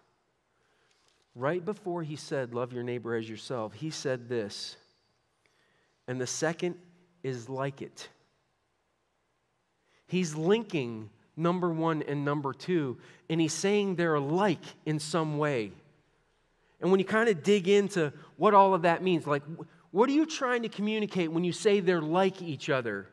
Right 1.34 1.64
before 1.64 2.02
he 2.02 2.16
said, 2.16 2.52
Love 2.54 2.72
your 2.72 2.82
neighbor 2.82 3.14
as 3.14 3.28
yourself, 3.28 3.72
he 3.72 3.90
said 3.90 4.28
this. 4.28 4.76
And 6.06 6.20
the 6.20 6.26
second 6.26 6.76
is 7.22 7.48
like 7.48 7.82
it. 7.82 8.08
He's 10.06 10.34
linking 10.34 11.10
number 11.36 11.70
one 11.70 12.02
and 12.02 12.24
number 12.24 12.52
two, 12.52 12.98
and 13.28 13.40
he's 13.40 13.52
saying 13.52 13.96
they're 13.96 14.14
alike 14.14 14.62
in 14.84 14.98
some 14.98 15.38
way. 15.38 15.72
And 16.80 16.90
when 16.90 16.98
you 16.98 17.06
kind 17.06 17.28
of 17.28 17.42
dig 17.42 17.68
into 17.68 18.12
what 18.36 18.54
all 18.54 18.74
of 18.74 18.82
that 18.82 19.02
means, 19.02 19.26
like, 19.26 19.42
what 19.90 20.08
are 20.08 20.12
you 20.12 20.26
trying 20.26 20.62
to 20.62 20.68
communicate 20.68 21.30
when 21.30 21.44
you 21.44 21.52
say 21.52 21.80
they're 21.80 22.00
like 22.00 22.42
each 22.42 22.70
other? 22.70 23.06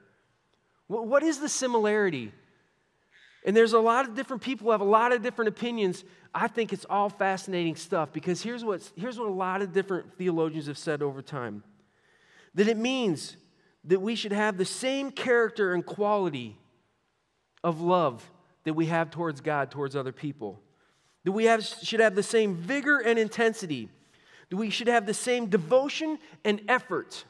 What 0.88 1.22
is 1.22 1.40
the 1.40 1.50
similarity? 1.50 2.32
And 3.46 3.56
there's 3.56 3.74
a 3.74 3.80
lot 3.80 4.08
of 4.08 4.16
different 4.16 4.42
people 4.42 4.66
who 4.66 4.72
have 4.72 4.82
a 4.82 4.86
lot 4.86 5.12
of 5.12 5.22
different 5.22 5.50
opinions. 5.50 6.04
I 6.34 6.48
think 6.48 6.74
it's 6.74 6.86
all 6.90 7.10
fascinating 7.10 7.76
stuff 7.76 8.12
because 8.14 8.42
here's, 8.42 8.64
what's, 8.64 8.92
here's 8.96 9.20
what 9.20 9.28
a 9.28 9.34
lot 9.34 9.62
of 9.62 9.74
different 9.74 10.18
theologians 10.18 10.68
have 10.68 10.78
said 10.78 11.02
over 11.02 11.22
time 11.22 11.64
that 12.56 12.68
it 12.68 12.78
means 12.78 13.38
that 13.86 14.00
we 14.00 14.16
should 14.16 14.32
have 14.32 14.58
the 14.58 14.66
same 14.66 15.12
character 15.12 15.74
and 15.74 15.86
quality 15.86 16.58
of 17.64 17.82
love 17.82 18.30
that 18.64 18.74
we 18.74 18.88
have 18.88 19.10
towards 19.10 19.42
God, 19.42 19.72
towards 19.72 19.96
other 19.96 20.12
people. 20.12 20.60
That 21.24 21.32
we 21.32 21.46
have, 21.46 21.66
should 21.66 22.00
have 22.00 22.16
the 22.16 22.24
same 22.24 22.56
vigor 22.56 23.00
and 23.00 23.18
intensity. 23.18 23.90
That 24.50 24.58
we 24.58 24.70
should 24.70 24.88
have 24.88 25.06
the 25.06 25.14
same 25.14 25.48
devotion 25.48 26.20
and 26.44 26.62
effort. 26.68 27.26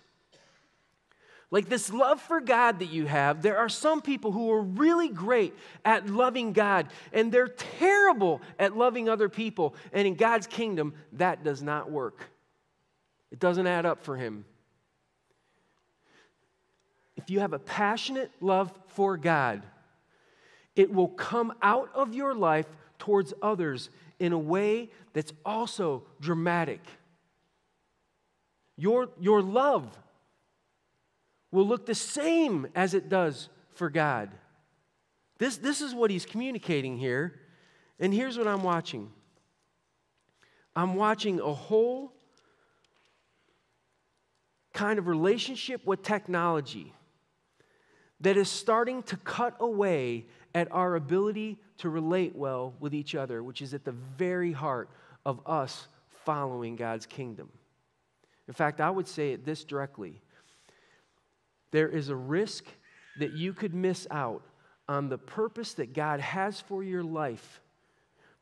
Like 1.49 1.69
this 1.69 1.93
love 1.93 2.19
for 2.19 2.41
God 2.41 2.79
that 2.79 2.89
you 2.89 3.05
have, 3.05 3.41
there 3.41 3.57
are 3.57 3.69
some 3.69 4.01
people 4.01 4.31
who 4.31 4.51
are 4.51 4.61
really 4.61 5.09
great 5.09 5.53
at 5.85 6.07
loving 6.07 6.51
God, 6.51 6.87
and 7.13 7.31
they're 7.31 7.47
terrible 7.47 8.41
at 8.59 8.75
loving 8.75 9.07
other 9.07 9.29
people. 9.29 9.75
And 9.93 10.05
in 10.07 10.15
God's 10.15 10.45
kingdom, 10.45 10.93
that 11.13 11.43
does 11.43 11.63
not 11.63 11.89
work. 11.89 12.29
It 13.31 13.39
doesn't 13.39 13.67
add 13.67 13.85
up 13.85 14.03
for 14.03 14.17
Him 14.17 14.45
if 17.27 17.31
you 17.31 17.41
have 17.41 17.51
a 17.51 17.59
passionate 17.59 18.31
love 18.39 18.71
for 18.87 19.17
God, 19.17 19.61
it 20.77 20.93
will 20.93 21.09
come 21.09 21.53
out 21.61 21.89
of 21.93 22.15
your 22.15 22.33
life 22.33 22.67
towards 22.99 23.33
others 23.41 23.89
in 24.17 24.31
a 24.31 24.39
way 24.39 24.89
that's 25.11 25.33
also 25.45 26.03
dramatic. 26.21 26.79
Your, 28.77 29.09
your 29.19 29.41
love 29.41 29.99
will 31.51 31.67
look 31.67 31.85
the 31.85 31.93
same 31.93 32.65
as 32.73 32.93
it 32.93 33.09
does 33.09 33.49
for 33.73 33.89
God. 33.89 34.29
This, 35.37 35.57
this 35.57 35.81
is 35.81 35.93
what 35.93 36.09
he's 36.09 36.25
communicating 36.25 36.97
here. 36.97 37.41
And 37.99 38.13
here's 38.13 38.37
what 38.37 38.47
I'm 38.47 38.63
watching 38.63 39.11
I'm 40.77 40.95
watching 40.95 41.41
a 41.41 41.53
whole 41.53 42.13
kind 44.71 44.97
of 44.97 45.07
relationship 45.07 45.85
with 45.85 46.03
technology 46.03 46.93
that 48.21 48.37
is 48.37 48.49
starting 48.49 49.03
to 49.03 49.17
cut 49.17 49.55
away 49.59 50.25
at 50.55 50.71
our 50.71 50.95
ability 50.95 51.57
to 51.77 51.89
relate 51.89 52.35
well 52.35 52.73
with 52.79 52.93
each 52.93 53.13
other, 53.13 53.43
which 53.43 53.61
is 53.61 53.73
at 53.73 53.85
the 53.85 53.91
very 53.91 54.51
heart 54.51 54.89
of 55.25 55.39
us 55.45 55.87
following 56.25 56.75
God's 56.75 57.05
kingdom. 57.05 57.49
In 58.47 58.53
fact, 58.53 58.81
I 58.81 58.89
would 58.89 59.07
say 59.07 59.31
it 59.31 59.45
this 59.45 59.63
directly 59.63 60.21
there 61.71 61.89
is 61.89 62.09
a 62.09 62.15
risk 62.15 62.63
that 63.19 63.33
you 63.33 63.51
could 63.51 63.73
miss 63.73 64.07
out 64.09 64.41
on 64.87 65.09
the 65.09 65.17
purpose 65.17 65.73
that 65.73 65.93
God 65.93 66.21
has 66.21 66.61
for 66.61 66.81
your 66.81 67.03
life 67.03 67.61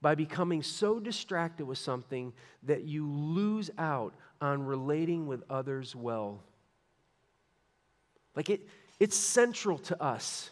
by 0.01 0.13
becoming 0.13 0.61
so 0.61 0.99
distracted 0.99 1.65
with 1.65 1.79
something 1.79 2.33
that 2.63 2.83
you 2.83 3.09
lose 3.09 3.71
out 3.79 4.13
on 4.41 4.63
relating 4.63 5.25
with 5.25 5.43
others 5.49 5.95
well. 5.95 6.43
Like 8.35 8.51
it, 8.51 8.67
it's 8.99 9.15
central 9.15 9.77
to 9.79 10.01
us. 10.01 10.49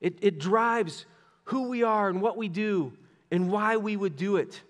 It, 0.00 0.18
it 0.22 0.38
drives 0.38 1.06
who 1.44 1.68
we 1.68 1.82
are 1.82 2.08
and 2.08 2.20
what 2.20 2.36
we 2.36 2.48
do 2.48 2.92
and 3.30 3.50
why 3.50 3.76
we 3.76 3.96
would 3.96 4.16
do 4.16 4.36
it. 4.36 4.60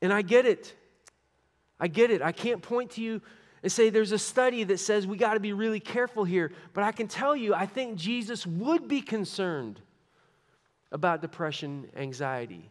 And 0.00 0.12
I 0.12 0.22
get 0.22 0.46
it. 0.46 0.74
I 1.78 1.88
get 1.88 2.10
it. 2.10 2.22
I 2.22 2.32
can't 2.32 2.62
point 2.62 2.92
to 2.92 3.02
you 3.02 3.20
and 3.62 3.70
say 3.70 3.90
there's 3.90 4.12
a 4.12 4.18
study 4.18 4.64
that 4.64 4.78
says 4.78 5.06
we 5.06 5.16
got 5.16 5.34
to 5.34 5.40
be 5.40 5.52
really 5.52 5.80
careful 5.80 6.24
here. 6.24 6.52
But 6.72 6.84
I 6.84 6.92
can 6.92 7.08
tell 7.08 7.34
you, 7.34 7.54
I 7.54 7.66
think 7.66 7.96
Jesus 7.96 8.46
would 8.46 8.88
be 8.88 9.00
concerned 9.00 9.80
about 10.92 11.20
depression, 11.20 11.88
anxiety. 11.96 12.70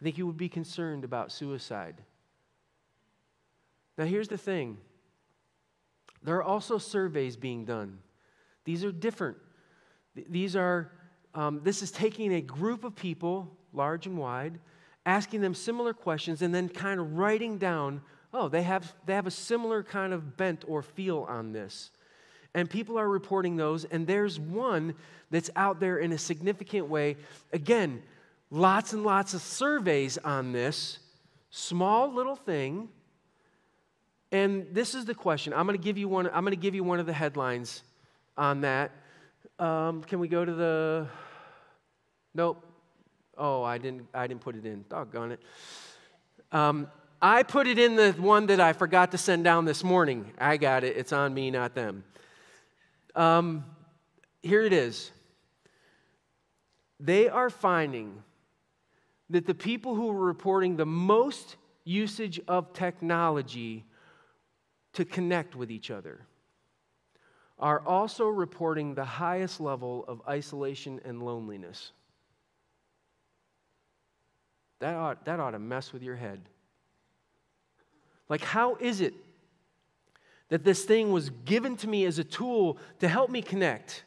I 0.00 0.04
think 0.04 0.16
he 0.16 0.22
would 0.22 0.36
be 0.36 0.48
concerned 0.48 1.04
about 1.04 1.32
suicide. 1.32 1.96
Now, 3.98 4.04
here's 4.04 4.28
the 4.28 4.38
thing 4.38 4.78
there 6.22 6.36
are 6.36 6.42
also 6.42 6.78
surveys 6.78 7.36
being 7.36 7.64
done. 7.64 7.98
These 8.64 8.84
are 8.84 8.92
different. 8.92 9.36
These 10.14 10.56
are, 10.56 10.92
um, 11.34 11.60
this 11.62 11.82
is 11.82 11.90
taking 11.90 12.34
a 12.34 12.40
group 12.40 12.84
of 12.84 12.94
people, 12.94 13.56
large 13.72 14.06
and 14.06 14.18
wide, 14.18 14.58
asking 15.06 15.40
them 15.40 15.54
similar 15.54 15.94
questions, 15.94 16.42
and 16.42 16.54
then 16.54 16.68
kind 16.68 17.00
of 17.00 17.14
writing 17.14 17.58
down, 17.58 18.02
oh, 18.34 18.48
they 18.48 18.62
have, 18.62 18.92
they 19.06 19.14
have 19.14 19.26
a 19.26 19.30
similar 19.30 19.82
kind 19.82 20.12
of 20.12 20.36
bent 20.36 20.64
or 20.68 20.82
feel 20.82 21.26
on 21.28 21.52
this. 21.52 21.90
And 22.54 22.68
people 22.68 22.98
are 22.98 23.08
reporting 23.08 23.56
those, 23.56 23.84
and 23.84 24.06
there's 24.06 24.38
one 24.38 24.94
that's 25.30 25.50
out 25.56 25.80
there 25.80 25.98
in 25.98 26.12
a 26.12 26.18
significant 26.18 26.88
way. 26.88 27.16
Again, 27.52 28.02
lots 28.50 28.92
and 28.92 29.04
lots 29.04 29.34
of 29.34 29.40
surveys 29.40 30.18
on 30.18 30.52
this 30.52 30.98
small 31.50 32.12
little 32.12 32.36
thing 32.36 32.88
and 34.32 34.66
this 34.72 34.94
is 34.94 35.04
the 35.04 35.14
question. 35.14 35.52
I'm 35.52 35.66
going 35.66 35.78
to 35.78 35.82
give 35.82 35.98
you 35.98 36.08
one. 36.08 36.26
I'm 36.26 36.44
going 36.44 36.52
to 36.52 36.60
give 36.60 36.74
you 36.74 36.84
one 36.84 37.00
of 37.00 37.06
the 37.06 37.12
headlines 37.12 37.82
on 38.36 38.60
that. 38.62 38.92
Um, 39.58 40.02
can 40.02 40.20
we 40.20 40.28
go 40.28 40.44
to 40.44 40.52
the? 40.52 41.06
Nope. 42.34 42.64
Oh, 43.36 43.62
I 43.62 43.78
didn't. 43.78 44.06
I 44.14 44.26
didn't 44.26 44.40
put 44.40 44.54
it 44.54 44.64
in. 44.64 44.84
Doggone 44.88 45.32
it. 45.32 45.40
Um, 46.52 46.88
I 47.22 47.42
put 47.42 47.66
it 47.66 47.78
in 47.78 47.96
the 47.96 48.12
one 48.12 48.46
that 48.46 48.60
I 48.60 48.72
forgot 48.72 49.10
to 49.10 49.18
send 49.18 49.44
down 49.44 49.64
this 49.64 49.84
morning. 49.84 50.32
I 50.38 50.56
got 50.56 50.84
it. 50.84 50.96
It's 50.96 51.12
on 51.12 51.34
me, 51.34 51.50
not 51.50 51.74
them. 51.74 52.04
Um, 53.14 53.64
here 54.42 54.62
it 54.62 54.72
is. 54.72 55.10
They 56.98 57.28
are 57.28 57.50
finding 57.50 58.22
that 59.28 59.46
the 59.46 59.54
people 59.54 59.94
who 59.94 60.10
are 60.10 60.24
reporting 60.24 60.76
the 60.76 60.86
most 60.86 61.56
usage 61.84 62.40
of 62.48 62.72
technology 62.72 63.84
to 64.94 65.04
connect 65.04 65.54
with 65.54 65.70
each 65.70 65.90
other 65.90 66.20
are 67.58 67.80
also 67.86 68.26
reporting 68.26 68.94
the 68.94 69.04
highest 69.04 69.60
level 69.60 70.04
of 70.08 70.22
isolation 70.26 71.00
and 71.04 71.22
loneliness. 71.22 71.92
That 74.80 74.94
ought, 74.94 75.24
that 75.26 75.38
ought 75.40 75.50
to 75.50 75.58
mess 75.58 75.92
with 75.92 76.02
your 76.02 76.16
head. 76.16 76.40
Like, 78.30 78.40
how 78.40 78.76
is 78.76 79.02
it 79.02 79.12
that 80.48 80.64
this 80.64 80.84
thing 80.84 81.12
was 81.12 81.30
given 81.44 81.76
to 81.76 81.88
me 81.88 82.06
as 82.06 82.18
a 82.18 82.24
tool 82.24 82.78
to 83.00 83.08
help 83.08 83.28
me 83.28 83.42
connect, 83.42 84.04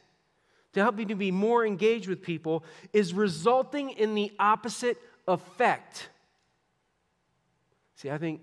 to 0.74 0.82
help 0.82 0.96
me 0.96 1.06
to 1.06 1.16
be 1.16 1.30
more 1.30 1.66
engaged 1.66 2.10
with 2.10 2.24
people, 2.24 2.64
is 2.92 3.14
resulting 3.14 3.92
in 3.92 4.16
the 4.16 4.32
opposite 4.40 4.98
effect? 5.28 6.10
See, 7.96 8.10
I 8.10 8.18
think 8.18 8.42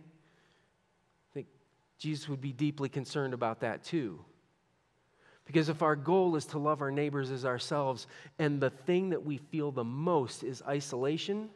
Jesus 2.01 2.31
would 2.31 2.41
be 2.41 2.53
deeply 2.53 2.89
concerned 2.89 3.35
about 3.35 3.61
that 3.61 3.85
too. 3.85 4.25
Because 5.45 5.69
if 5.69 5.83
our 5.83 5.97
goal 5.97 6.35
is 6.35 6.47
to 6.47 6.59
love 6.59 6.81
our 6.81 6.91
neighbors 6.91 7.31
as 7.31 7.45
ourselves, 7.45 8.07
and 8.39 8.59
the 8.59 8.71
thing 8.71 9.11
that 9.11 9.25
we 9.25 9.37
feel 9.37 9.71
the 9.71 9.85
most 9.85 10.43
is 10.43 10.63
isolation, 10.67 11.51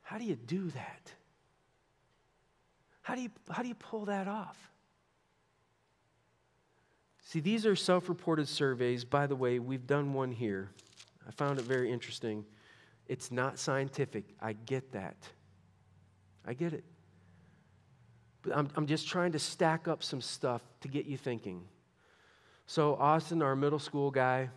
how 0.00 0.16
do 0.16 0.24
you 0.24 0.36
do 0.36 0.70
that? 0.70 1.12
How 3.02 3.14
do 3.14 3.20
you, 3.20 3.30
how 3.50 3.62
do 3.62 3.68
you 3.68 3.74
pull 3.74 4.06
that 4.06 4.26
off? 4.26 4.56
See, 7.22 7.40
these 7.40 7.66
are 7.66 7.76
self 7.76 8.08
reported 8.08 8.48
surveys. 8.48 9.04
By 9.04 9.26
the 9.26 9.36
way, 9.36 9.58
we've 9.58 9.86
done 9.86 10.14
one 10.14 10.32
here. 10.32 10.70
I 11.26 11.30
found 11.32 11.58
it 11.58 11.66
very 11.66 11.92
interesting. 11.92 12.46
It's 13.06 13.30
not 13.30 13.58
scientific. 13.58 14.24
I 14.40 14.54
get 14.54 14.92
that. 14.92 15.16
I 16.46 16.54
get 16.54 16.72
it. 16.72 16.84
I'm, 18.54 18.68
I'm 18.76 18.86
just 18.86 19.08
trying 19.08 19.32
to 19.32 19.38
stack 19.38 19.88
up 19.88 20.02
some 20.02 20.20
stuff 20.20 20.62
to 20.80 20.88
get 20.88 21.06
you 21.06 21.16
thinking. 21.16 21.62
So, 22.66 22.94
Austin, 22.96 23.42
our 23.42 23.56
middle 23.56 23.78
school 23.78 24.10
guy, 24.10 24.50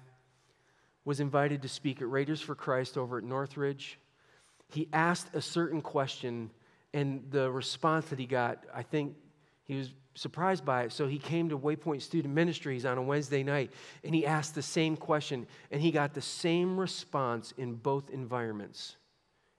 was 1.05 1.19
invited 1.19 1.61
to 1.63 1.67
speak 1.67 2.01
at 2.01 2.09
Raiders 2.09 2.41
for 2.41 2.55
Christ 2.55 2.97
over 2.97 3.17
at 3.17 3.23
Northridge. 3.23 3.97
He 4.69 4.87
asked 4.93 5.33
a 5.33 5.41
certain 5.41 5.81
question, 5.81 6.51
and 6.93 7.25
the 7.31 7.49
response 7.51 8.05
that 8.09 8.19
he 8.19 8.25
got, 8.25 8.65
I 8.73 8.83
think 8.83 9.15
he 9.63 9.77
was 9.77 9.91
surprised 10.15 10.65
by 10.65 10.83
it. 10.83 10.91
So 10.91 11.07
he 11.07 11.17
came 11.17 11.49
to 11.49 11.57
Waypoint 11.57 12.01
Student 12.01 12.33
Ministries 12.33 12.85
on 12.85 12.97
a 12.97 13.01
Wednesday 13.01 13.43
night 13.43 13.71
and 14.03 14.13
he 14.13 14.25
asked 14.25 14.55
the 14.55 14.61
same 14.61 14.97
question, 14.97 15.47
and 15.71 15.81
he 15.81 15.91
got 15.91 16.13
the 16.13 16.21
same 16.21 16.79
response 16.79 17.53
in 17.57 17.75
both 17.75 18.09
environments. 18.09 18.97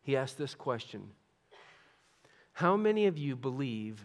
He 0.02 0.16
asked 0.16 0.38
this 0.38 0.54
question 0.54 1.10
How 2.52 2.76
many 2.76 3.06
of 3.06 3.16
you 3.16 3.36
believe 3.36 4.04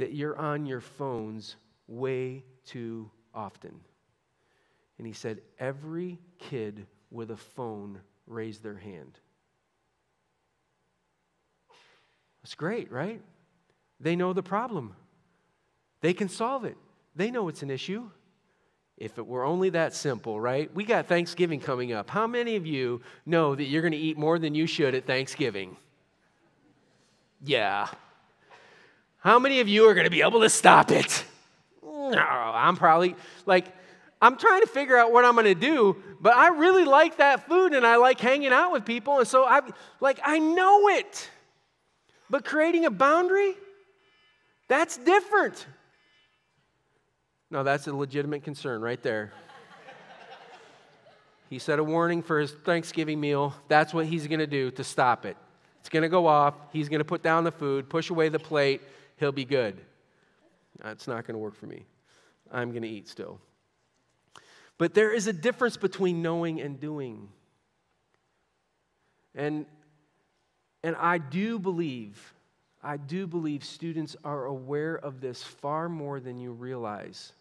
that 0.00 0.14
you're 0.14 0.36
on 0.36 0.66
your 0.66 0.80
phones 0.80 1.56
way 1.86 2.44
too 2.66 3.10
often. 3.34 3.80
And 4.98 5.06
he 5.06 5.12
said, 5.12 5.40
Every 5.58 6.18
kid 6.38 6.86
with 7.10 7.30
a 7.30 7.36
phone 7.36 8.00
raised 8.26 8.62
their 8.62 8.76
hand. 8.76 9.18
That's 12.42 12.54
great, 12.54 12.90
right? 12.90 13.20
They 13.98 14.16
know 14.16 14.32
the 14.32 14.42
problem, 14.42 14.94
they 16.00 16.14
can 16.14 16.28
solve 16.28 16.64
it, 16.64 16.76
they 17.14 17.30
know 17.30 17.48
it's 17.48 17.62
an 17.62 17.70
issue. 17.70 18.10
If 18.96 19.16
it 19.16 19.26
were 19.26 19.44
only 19.44 19.70
that 19.70 19.94
simple, 19.94 20.38
right? 20.38 20.70
We 20.74 20.84
got 20.84 21.06
Thanksgiving 21.06 21.58
coming 21.58 21.90
up. 21.94 22.10
How 22.10 22.26
many 22.26 22.56
of 22.56 22.66
you 22.66 23.00
know 23.24 23.54
that 23.54 23.64
you're 23.64 23.80
going 23.80 23.92
to 23.92 23.98
eat 23.98 24.18
more 24.18 24.38
than 24.38 24.54
you 24.54 24.66
should 24.66 24.94
at 24.94 25.06
Thanksgiving? 25.06 25.74
Yeah, 27.42 27.88
how 29.20 29.38
many 29.38 29.60
of 29.60 29.68
you 29.68 29.86
are 29.86 29.94
going 29.94 30.04
to 30.04 30.10
be 30.10 30.22
able 30.22 30.40
to 30.40 30.50
stop 30.50 30.90
it? 30.90 31.24
No, 31.82 32.18
I'm 32.18 32.76
probably 32.76 33.14
like, 33.46 33.66
I'm 34.20 34.36
trying 34.36 34.62
to 34.62 34.66
figure 34.66 34.96
out 34.96 35.12
what 35.12 35.24
I'm 35.24 35.34
going 35.34 35.46
to 35.46 35.54
do, 35.54 35.96
but 36.20 36.34
I 36.34 36.48
really 36.48 36.84
like 36.84 37.18
that 37.18 37.46
food 37.46 37.72
and 37.72 37.86
I 37.86 37.96
like 37.96 38.18
hanging 38.18 38.52
out 38.52 38.72
with 38.72 38.84
people. 38.84 39.18
And 39.18 39.28
so 39.28 39.44
I 39.44 39.60
like, 40.00 40.20
I 40.24 40.38
know 40.38 40.88
it. 40.88 41.30
But 42.28 42.44
creating 42.44 42.86
a 42.86 42.90
boundary, 42.90 43.54
that's 44.68 44.96
different. 44.96 45.66
No, 47.50 47.62
that's 47.62 47.86
a 47.86 47.94
legitimate 47.94 48.44
concern 48.44 48.80
right 48.80 49.02
there. 49.02 49.32
he 51.50 51.58
set 51.58 51.78
a 51.78 51.84
warning 51.84 52.22
for 52.22 52.38
his 52.38 52.52
Thanksgiving 52.52 53.20
meal. 53.20 53.54
That's 53.68 53.92
what 53.92 54.06
he's 54.06 54.26
going 54.26 54.38
to 54.38 54.46
do 54.46 54.70
to 54.72 54.84
stop 54.84 55.26
it. 55.26 55.36
It's 55.80 55.88
going 55.88 56.02
to 56.02 56.08
go 56.08 56.26
off. 56.26 56.54
He's 56.72 56.88
going 56.88 57.00
to 57.00 57.04
put 57.04 57.22
down 57.22 57.44
the 57.44 57.50
food, 57.50 57.88
push 57.88 58.10
away 58.10 58.28
the 58.28 58.38
plate, 58.38 58.80
he'll 59.20 59.30
be 59.30 59.44
good. 59.44 59.80
That's 60.82 61.06
not 61.06 61.26
going 61.26 61.34
to 61.34 61.38
work 61.38 61.54
for 61.54 61.66
me. 61.66 61.84
I'm 62.50 62.70
going 62.70 62.82
to 62.82 62.88
eat 62.88 63.06
still. 63.06 63.38
But 64.78 64.94
there 64.94 65.12
is 65.12 65.26
a 65.26 65.32
difference 65.32 65.76
between 65.76 66.22
knowing 66.22 66.60
and 66.60 66.80
doing. 66.80 67.28
And, 69.34 69.66
and 70.82 70.96
I 70.96 71.18
do 71.18 71.58
believe, 71.58 72.34
I 72.82 72.96
do 72.96 73.26
believe 73.26 73.62
students 73.62 74.16
are 74.24 74.46
aware 74.46 74.96
of 74.96 75.20
this 75.20 75.42
far 75.42 75.88
more 75.88 76.18
than 76.18 76.40
you 76.40 76.52
realize. 76.52 77.32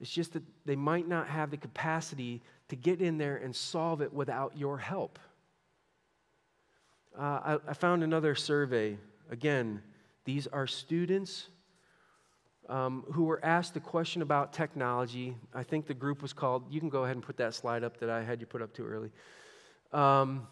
It's 0.00 0.10
just 0.10 0.34
that 0.34 0.44
they 0.64 0.76
might 0.76 1.08
not 1.08 1.28
have 1.28 1.50
the 1.50 1.56
capacity 1.56 2.42
to 2.68 2.76
get 2.76 3.00
in 3.00 3.18
there 3.18 3.36
and 3.36 3.54
solve 3.54 4.00
it 4.00 4.12
without 4.12 4.56
your 4.56 4.78
help. 4.78 5.18
Uh, 7.18 7.22
I, 7.22 7.58
I 7.68 7.72
found 7.74 8.04
another 8.04 8.34
survey, 8.34 8.98
again, 9.30 9.82
these 10.24 10.46
are 10.46 10.66
students, 10.66 11.48
um, 12.68 13.04
who 13.12 13.24
were 13.24 13.44
asked 13.44 13.76
a 13.76 13.80
question 13.80 14.22
about 14.22 14.52
technology. 14.52 15.36
I 15.54 15.62
think 15.62 15.86
the 15.86 15.94
group 15.94 16.22
was 16.22 16.32
called, 16.32 16.64
you 16.70 16.80
can 16.80 16.88
go 16.88 17.04
ahead 17.04 17.16
and 17.16 17.24
put 17.24 17.36
that 17.36 17.54
slide 17.54 17.84
up 17.84 17.98
that 18.00 18.10
I 18.10 18.22
had 18.22 18.40
you 18.40 18.46
put 18.46 18.62
up 18.62 18.72
too 18.72 18.86
early. 18.86 19.10
Um, 19.92 20.46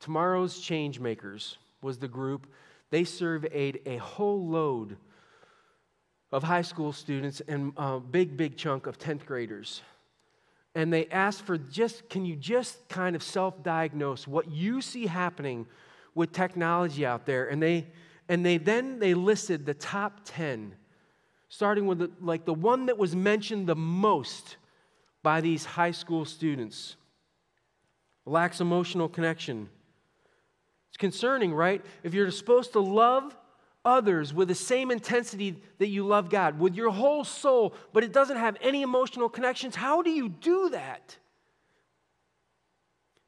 Tomorrow's 0.00 0.60
Changemakers 0.60 1.56
was 1.82 1.98
the 1.98 2.08
group. 2.08 2.46
They 2.90 3.04
surveyed 3.04 3.80
a 3.84 3.96
whole 3.96 4.46
load 4.46 4.96
of 6.30 6.42
high 6.42 6.62
school 6.62 6.92
students 6.92 7.40
and 7.48 7.72
a 7.76 7.98
big, 7.98 8.36
big 8.36 8.56
chunk 8.56 8.86
of 8.86 8.98
10th 8.98 9.26
graders. 9.26 9.82
And 10.74 10.92
they 10.92 11.06
asked 11.06 11.42
for 11.42 11.58
just, 11.58 12.08
can 12.08 12.24
you 12.24 12.36
just 12.36 12.88
kind 12.88 13.16
of 13.16 13.22
self 13.22 13.62
diagnose 13.62 14.28
what 14.28 14.50
you 14.50 14.80
see 14.80 15.06
happening 15.06 15.66
with 16.14 16.32
technology 16.32 17.04
out 17.04 17.26
there? 17.26 17.48
And 17.48 17.60
they, 17.60 17.86
and 18.28 18.44
they 18.44 18.58
then 18.58 18.98
they 18.98 19.14
listed 19.14 19.64
the 19.66 19.74
top 19.74 20.20
10 20.24 20.74
starting 21.48 21.86
with 21.86 21.98
the, 21.98 22.10
like 22.20 22.44
the 22.44 22.54
one 22.54 22.86
that 22.86 22.98
was 22.98 23.16
mentioned 23.16 23.66
the 23.66 23.76
most 23.76 24.56
by 25.22 25.40
these 25.40 25.64
high 25.64 25.90
school 25.90 26.24
students. 26.24 26.96
Lacks 28.26 28.60
emotional 28.60 29.08
connection. 29.08 29.68
It's 30.90 30.98
concerning 30.98 31.54
right? 31.54 31.84
If 32.02 32.12
you're 32.12 32.30
supposed 32.30 32.72
to 32.72 32.80
love 32.80 33.36
others 33.84 34.34
with 34.34 34.48
the 34.48 34.54
same 34.54 34.90
intensity 34.90 35.62
that 35.78 35.86
you 35.86 36.04
love 36.04 36.28
god 36.28 36.58
with 36.58 36.74
your 36.74 36.90
whole 36.90 37.24
soul 37.24 37.72
but 37.92 38.02
it 38.02 38.12
doesn't 38.12 38.36
have 38.36 38.56
any 38.60 38.82
emotional 38.82 39.28
connections 39.28 39.74
how 39.74 40.02
do 40.02 40.10
you 40.10 40.28
do 40.28 40.68
that? 40.70 41.16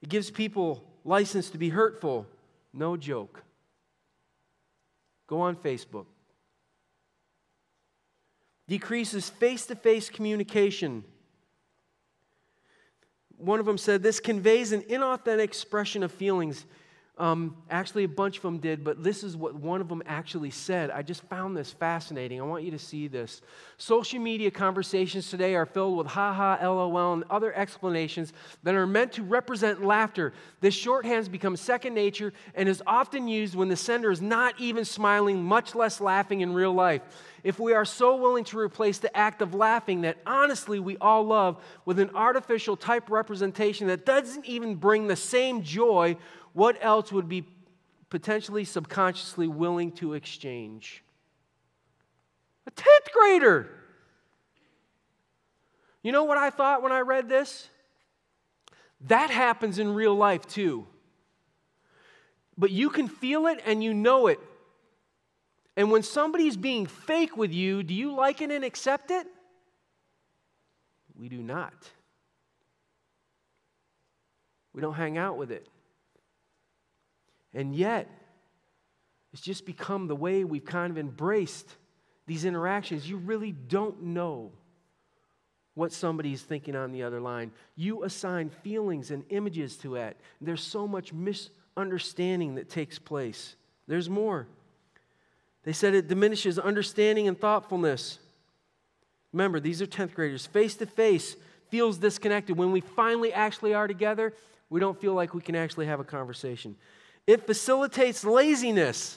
It 0.03 0.09
gives 0.09 0.31
people 0.31 0.85
license 1.05 1.51
to 1.51 1.59
be 1.59 1.69
hurtful. 1.71 2.27
No 2.73 2.97
joke 2.97 3.43
go 5.31 5.41
on 5.41 5.57
facebook 5.57 6.07
decreases 8.71 9.29
face 9.29 9.67
to 9.67 9.75
face 9.75 10.09
communication. 10.09 11.03
One 13.37 13.59
of 13.59 13.67
them 13.67 13.77
said 13.77 14.01
this 14.01 14.21
conveys 14.21 14.71
an 14.71 14.83
inauthentic 14.83 15.41
expression 15.41 16.05
of 16.05 16.13
feelings 16.13 16.65
um, 17.19 17.57
actually, 17.69 18.05
a 18.05 18.09
bunch 18.09 18.39
of 18.39 18.43
them 18.43 18.59
did, 18.59 18.83
but 18.83 19.05
this 19.05 19.23
is 19.23 19.37
what 19.37 19.55
one 19.55 19.83
of 19.83 19.89
them 19.89 20.03
actually 20.07 20.51
said. 20.51 20.91
I 20.91 21.03
just 21.03 21.23
found 21.25 21.55
this 21.55 21.71
fascinating. 21.71 22.41
I 22.41 22.45
want 22.45 22.65
you 22.65 22.71
to 22.71 22.79
see 22.79 23.09
this. 23.09 23.43
Social 23.77 24.21
media 24.21 24.51
conversations 24.51 25.29
today 25.29 25.55
are 25.55 25.67
filled 25.67 25.99
with 25.99 26.07
haha, 26.07 26.57
lol, 26.67 27.13
and 27.13 27.25
other 27.29 27.53
explanations 27.53 28.33
that 28.63 28.75
are 28.75 28.87
meant 28.87 29.13
to 29.13 29.23
represent 29.23 29.85
laughter. 29.85 30.33
This 30.61 30.75
shorthand 30.75 31.17
has 31.17 31.29
become 31.29 31.57
second 31.57 31.93
nature 31.93 32.33
and 32.55 32.69
is 32.69 32.83
often 32.87 33.29
used 33.29 33.55
when 33.55 33.69
the 33.69 33.77
sender 33.77 34.11
is 34.11 34.23
not 34.23 34.55
even 34.59 34.87
smiling, 34.87 35.43
much 35.43 35.75
less 35.75 36.01
laughing 36.01 36.41
in 36.41 36.55
real 36.55 36.73
life. 36.73 37.03
If 37.43 37.59
we 37.59 37.73
are 37.73 37.85
so 37.85 38.17
willing 38.17 38.45
to 38.45 38.59
replace 38.59 38.99
the 38.99 39.15
act 39.17 39.41
of 39.41 39.55
laughing 39.55 40.03
that 40.03 40.19
honestly 40.27 40.79
we 40.79 40.97
all 40.99 41.25
love 41.25 41.63
with 41.85 41.99
an 41.99 42.11
artificial 42.15 42.77
type 42.77 43.11
representation 43.11 43.87
that 43.87 44.05
doesn't 44.05 44.45
even 44.47 44.75
bring 44.75 45.07
the 45.07 45.17
same 45.17 45.63
joy 45.63 46.17
what 46.53 46.77
else 46.81 47.13
would 47.13 47.29
be 47.29 47.45
potentially 48.09 48.65
subconsciously 48.65 49.49
willing 49.49 49.93
to 49.93 50.15
exchange? 50.15 51.03
A 52.67 52.71
10th 52.71 53.13
grader. 53.13 53.71
You 56.03 56.13
know 56.13 56.25
what 56.25 56.39
I 56.39 56.51
thought 56.51 56.83
when 56.83 56.93
I 56.93 57.01
read 57.01 57.29
this? 57.29 57.69
That 59.03 59.31
happens 59.31 59.79
in 59.79 59.95
real 59.95 60.15
life 60.15 60.47
too. 60.47 60.87
But 62.59 62.71
you 62.71 62.91
can 62.91 63.09
feel 63.09 63.47
it 63.47 63.61
and 63.65 63.83
you 63.83 63.95
know 63.95 64.27
it. 64.27 64.41
And 65.77 65.91
when 65.91 66.03
somebody's 66.03 66.57
being 66.57 66.87
fake 66.87 67.37
with 67.37 67.53
you, 67.53 67.83
do 67.83 67.95
you 67.95 68.15
like 68.15 68.43
it 68.43 68.51
and 68.51 68.65
accept 68.65 69.11
it? 69.11 69.27
We 71.19 71.29
do 71.29 71.39
not. 71.39 71.73
We 74.75 74.81
don't 74.81 74.95
hang 74.95 75.17
out 75.17 75.37
with 75.37 75.51
it. 75.51 75.67
And 77.55 77.75
yet, 77.75 78.09
it's 79.33 79.43
just 79.43 79.67
become 79.67 80.07
the 80.07 80.17
way 80.17 80.45
we've 80.45 80.65
kind 80.65 80.91
of 80.91 80.99
embraced 80.99 81.69
these 82.27 82.45
interactions. 82.45 83.09
You 83.09 83.17
really 83.17 83.53
don't 83.53 84.03
know 84.03 84.53
what 85.75 85.93
somebody's 85.93 86.43
thinking 86.43 86.77
on 86.77 86.93
the 86.93 87.03
other 87.03 87.21
line. 87.21 87.53
You 87.77 88.05
assign 88.05 88.51
feelings 88.51 89.11
and 89.11 89.25
images 89.31 89.77
to 89.79 89.97
it. 89.97 90.17
There's 90.41 90.63
so 90.63 90.87
much 90.87 91.13
misunderstanding 91.13 92.57
that 92.57 92.69
takes 92.69 92.99
place. 92.99 93.55
There's 93.87 94.11
more. 94.11 94.47
They 95.63 95.73
said 95.73 95.95
it 95.95 96.09
diminishes 96.09 96.59
understanding 96.59 97.29
and 97.29 97.39
thoughtfulness. 97.39 98.19
Remember, 99.33 99.61
these 99.61 99.81
are 99.81 99.87
10th 99.87 100.15
graders. 100.15 100.47
Face 100.47 100.75
to 100.77 100.87
face 100.87 101.37
feels 101.69 101.99
disconnected. 101.99 102.57
When 102.57 102.73
we 102.73 102.81
finally 102.81 103.33
actually 103.33 103.75
are 103.75 103.87
together, 103.87 104.35
we 104.71 104.81
don't 104.81 105.01
feel 105.01 105.15
like 105.15 105.35
we 105.35 105.41
can 105.41 105.55
actually 105.55 105.87
have 105.87 106.01
a 106.01 106.05
conversation. 106.05 106.77
It 107.31 107.47
facilitates 107.47 108.25
laziness. 108.25 109.17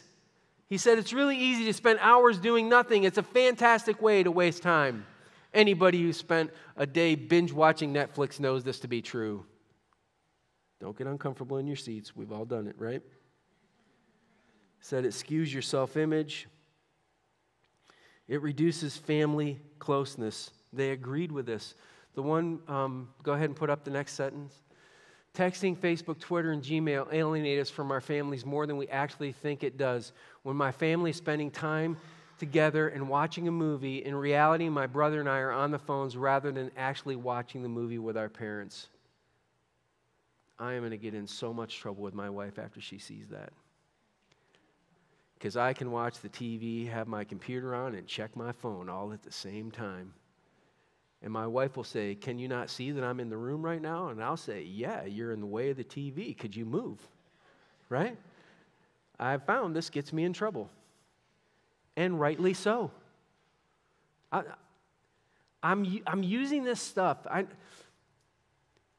He 0.67 0.77
said 0.77 0.99
it's 0.99 1.13
really 1.13 1.35
easy 1.35 1.65
to 1.65 1.73
spend 1.73 1.97
hours 1.99 2.37
doing 2.37 2.69
nothing. 2.69 3.05
It's 3.05 3.17
a 3.17 3.23
fantastic 3.23 4.03
way 4.03 4.21
to 4.21 4.29
waste 4.29 4.61
time. 4.61 5.07
Anybody 5.51 5.99
who 5.99 6.13
spent 6.13 6.51
a 6.77 6.85
day 6.85 7.15
binge 7.15 7.51
watching 7.51 7.91
Netflix 7.91 8.39
knows 8.39 8.63
this 8.63 8.79
to 8.81 8.87
be 8.87 9.01
true. 9.01 9.47
Don't 10.79 10.95
get 10.95 11.07
uncomfortable 11.07 11.57
in 11.57 11.65
your 11.65 11.75
seats. 11.75 12.15
We've 12.15 12.31
all 12.31 12.45
done 12.45 12.67
it, 12.67 12.75
right? 12.77 13.01
Said 14.79 15.05
it 15.05 15.13
skews 15.13 15.51
your 15.51 15.63
self 15.63 15.97
image, 15.97 16.47
it 18.27 18.43
reduces 18.43 18.95
family 18.95 19.59
closeness. 19.79 20.51
They 20.71 20.91
agreed 20.91 21.31
with 21.31 21.47
this. 21.47 21.73
The 22.13 22.21
one, 22.21 22.59
um, 22.67 23.09
go 23.23 23.33
ahead 23.33 23.49
and 23.49 23.55
put 23.55 23.71
up 23.71 23.83
the 23.83 23.89
next 23.91 24.13
sentence. 24.13 24.61
Texting, 25.33 25.75
Facebook, 25.75 26.19
Twitter, 26.19 26.51
and 26.51 26.61
Gmail 26.61 27.11
alienate 27.11 27.59
us 27.59 27.69
from 27.69 27.89
our 27.89 28.01
families 28.01 28.45
more 28.45 28.67
than 28.67 28.77
we 28.77 28.87
actually 28.89 29.31
think 29.31 29.63
it 29.63 29.77
does. 29.77 30.13
When 30.43 30.55
my 30.55 30.71
family 30.71 31.09
is 31.09 31.17
spending 31.17 31.49
time 31.49 31.97
together 32.37 32.89
and 32.89 33.09
watching 33.09 33.47
a 33.47 33.51
movie, 33.51 34.05
in 34.05 34.13
reality, 34.13 34.69
my 34.69 34.85
brother 34.85 35.19
and 35.19 35.27
I 35.27 35.39
are 35.39 35.51
on 35.51 35.71
the 35.71 35.79
phones 35.79 36.15
rather 36.15 36.51
than 36.51 36.69
actually 36.77 37.15
watching 37.15 37.63
the 37.63 37.69
movie 37.69 37.97
with 37.97 38.15
our 38.15 38.29
parents. 38.29 38.89
I 40.59 40.73
am 40.73 40.81
going 40.81 40.91
to 40.91 40.97
get 40.97 41.15
in 41.15 41.25
so 41.25 41.51
much 41.51 41.79
trouble 41.79 42.03
with 42.03 42.13
my 42.13 42.29
wife 42.29 42.59
after 42.59 42.79
she 42.79 42.99
sees 42.99 43.27
that. 43.29 43.53
Because 45.33 45.57
I 45.57 45.73
can 45.73 45.91
watch 45.91 46.19
the 46.19 46.29
TV, 46.29 46.87
have 46.91 47.07
my 47.07 47.23
computer 47.23 47.73
on, 47.73 47.95
and 47.95 48.05
check 48.05 48.35
my 48.35 48.51
phone 48.51 48.87
all 48.87 49.11
at 49.11 49.23
the 49.23 49.31
same 49.31 49.71
time. 49.71 50.13
And 51.23 51.31
my 51.31 51.47
wife 51.47 51.77
will 51.77 51.85
say, 51.85 52.15
Can 52.15 52.37
you 52.37 52.49
not 52.49 52.69
see 52.69 52.91
that 52.91 53.03
I'm 53.03 53.21
in 53.21 53.29
the 53.29 53.37
room 53.37 53.63
right 53.63 53.81
now? 53.81 54.09
And 54.09 54.21
I'll 54.21 54.37
say, 54.37 54.63
Yeah, 54.63 55.05
you're 55.05 55.31
in 55.31 55.39
the 55.39 55.47
way 55.47 55.69
of 55.69 55.77
the 55.77 55.83
TV. 55.83 56.37
Could 56.37 56.55
you 56.55 56.65
move? 56.65 56.99
Right? 57.89 58.17
I've 59.19 59.45
found 59.45 59.75
this 59.75 59.89
gets 59.89 60.11
me 60.11 60.25
in 60.25 60.33
trouble. 60.33 60.69
And 61.95 62.19
rightly 62.19 62.53
so. 62.53 62.91
I, 64.31 64.43
I'm, 65.61 66.01
I'm 66.05 66.23
using 66.23 66.65
this 66.65 66.81
stuff. 66.81 67.19
I, 67.29 67.45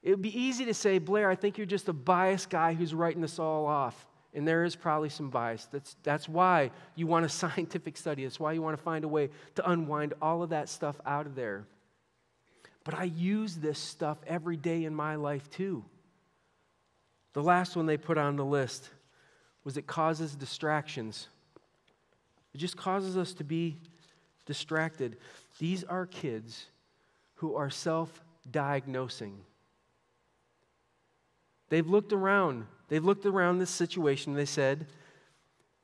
it 0.03 0.11
would 0.11 0.23
be 0.23 0.39
easy 0.39 0.65
to 0.65 0.75
say, 0.75 0.99
Blair, 0.99 1.29
I 1.29 1.35
think 1.35 1.59
you're 1.59 1.67
just 1.67 1.89
a 1.89 1.93
biased 1.93 2.49
guy 2.49 2.73
who's 2.73 2.95
writing 2.95 3.21
this 3.21 3.39
all 3.39 3.67
off. 3.67 4.07
And 4.33 4.49
there 4.49 4.65
is 4.65 4.75
probably 4.75 5.11
some 5.11 5.29
bias. 5.29 5.69
That's, 5.71 5.97
that's 6.03 6.29
why 6.29 6.71
you 6.95 7.07
want 7.07 7.27
a 7.27 7.29
scientific 7.41 7.99
study. 7.99 8.23
That's 8.23 8.41
why 8.41 8.53
you 8.53 8.63
want 8.63 8.79
to 8.79 8.83
find 8.83 9.05
a 9.05 9.09
way 9.09 9.29
to 9.57 9.71
unwind 9.71 10.15
all 10.23 10.43
of 10.43 10.51
that 10.51 10.71
stuff 10.71 10.97
out 11.05 11.27
of 11.27 11.35
there. 11.35 11.67
But 12.85 12.95
I 12.95 13.05
use 13.05 13.57
this 13.57 13.79
stuff 13.79 14.19
every 14.27 14.59
day 14.59 14.85
in 14.85 14.95
my 14.95 15.17
life 15.17 15.49
too. 15.51 15.85
The 17.33 17.43
last 17.43 17.75
one 17.75 17.87
they 17.87 17.97
put 17.97 18.19
on 18.19 18.37
the 18.37 18.45
list 18.45 18.91
was 19.65 19.77
it 19.77 19.87
causes 19.87 20.37
distractions. 20.37 21.29
It 22.55 22.59
just 22.59 22.77
causes 22.77 23.17
us 23.17 23.33
to 23.35 23.45
be 23.45 23.79
distracted. 24.47 25.17
These 25.59 25.83
are 25.85 26.07
kids 26.07 26.67
who 27.37 27.57
are 27.57 27.71
self 27.71 28.23
diagnosing. 28.51 29.39
They've 31.71 31.87
looked 31.87 32.13
around. 32.13 32.67
They've 32.89 33.05
looked 33.05 33.27
around 33.27 33.59
this 33.59 33.71
situation. 33.71 34.35
They 34.35 34.45
said, 34.45 34.87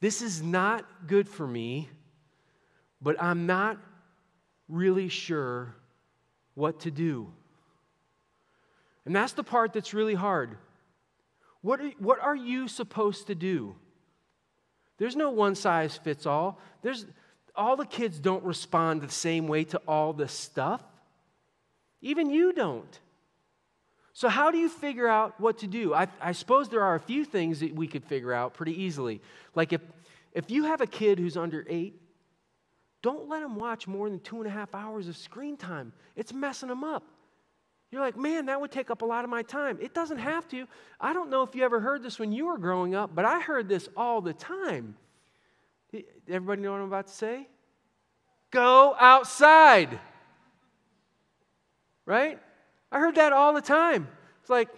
This 0.00 0.20
is 0.20 0.42
not 0.42 0.84
good 1.06 1.28
for 1.28 1.46
me, 1.46 1.88
but 3.00 3.20
I'm 3.20 3.46
not 3.46 3.78
really 4.68 5.08
sure 5.08 5.74
what 6.54 6.80
to 6.80 6.90
do. 6.90 7.32
And 9.04 9.14
that's 9.14 9.32
the 9.32 9.44
part 9.44 9.72
that's 9.72 9.94
really 9.94 10.14
hard. 10.14 10.56
What 11.62 11.80
are, 11.80 11.90
what 11.98 12.20
are 12.20 12.36
you 12.36 12.68
supposed 12.68 13.26
to 13.26 13.34
do? 13.34 13.74
There's 14.98 15.16
no 15.16 15.30
one 15.30 15.54
size 15.54 15.96
fits 15.96 16.26
all. 16.26 16.58
There's, 16.82 17.06
all 17.56 17.76
the 17.76 17.86
kids 17.86 18.18
don't 18.18 18.44
respond 18.44 19.00
the 19.00 19.10
same 19.10 19.48
way 19.48 19.64
to 19.64 19.80
all 19.88 20.12
this 20.12 20.32
stuff. 20.32 20.82
Even 22.02 22.30
you 22.30 22.52
don't. 22.52 22.98
So, 24.12 24.28
how 24.28 24.50
do 24.50 24.58
you 24.58 24.68
figure 24.68 25.06
out 25.06 25.40
what 25.40 25.58
to 25.58 25.66
do? 25.66 25.94
I, 25.94 26.08
I, 26.20 26.32
suppose 26.32 26.68
there 26.68 26.82
are 26.82 26.94
a 26.94 27.00
few 27.00 27.24
things 27.24 27.60
that 27.60 27.74
we 27.74 27.86
could 27.86 28.04
figure 28.04 28.32
out 28.32 28.54
pretty 28.54 28.82
easily. 28.82 29.20
Like 29.54 29.72
if, 29.72 29.80
if 30.34 30.50
you 30.50 30.64
have 30.64 30.80
a 30.80 30.86
kid 30.86 31.18
who's 31.18 31.36
under 31.36 31.64
eight, 31.68 31.99
Don't 33.02 33.28
let 33.28 33.40
them 33.40 33.56
watch 33.56 33.86
more 33.86 34.08
than 34.10 34.20
two 34.20 34.38
and 34.38 34.46
a 34.46 34.50
half 34.50 34.74
hours 34.74 35.08
of 35.08 35.16
screen 35.16 35.56
time. 35.56 35.92
It's 36.16 36.32
messing 36.32 36.68
them 36.68 36.84
up. 36.84 37.04
You're 37.90 38.02
like, 38.02 38.16
man, 38.16 38.46
that 38.46 38.60
would 38.60 38.70
take 38.70 38.90
up 38.90 39.02
a 39.02 39.04
lot 39.04 39.24
of 39.24 39.30
my 39.30 39.42
time. 39.42 39.78
It 39.80 39.94
doesn't 39.94 40.18
have 40.18 40.46
to. 40.48 40.66
I 41.00 41.12
don't 41.12 41.28
know 41.28 41.42
if 41.42 41.54
you 41.54 41.64
ever 41.64 41.80
heard 41.80 42.02
this 42.02 42.18
when 42.18 42.30
you 42.30 42.46
were 42.46 42.58
growing 42.58 42.94
up, 42.94 43.14
but 43.14 43.24
I 43.24 43.40
heard 43.40 43.68
this 43.68 43.88
all 43.96 44.20
the 44.20 44.32
time. 44.32 44.96
Everybody 46.28 46.62
know 46.62 46.72
what 46.72 46.80
I'm 46.80 46.86
about 46.86 47.08
to 47.08 47.12
say? 47.12 47.48
Go 48.52 48.94
outside. 48.98 49.98
Right? 52.06 52.38
I 52.92 53.00
heard 53.00 53.16
that 53.16 53.32
all 53.32 53.54
the 53.54 53.60
time. 53.60 54.06
It's 54.40 54.50
like, 54.50 54.68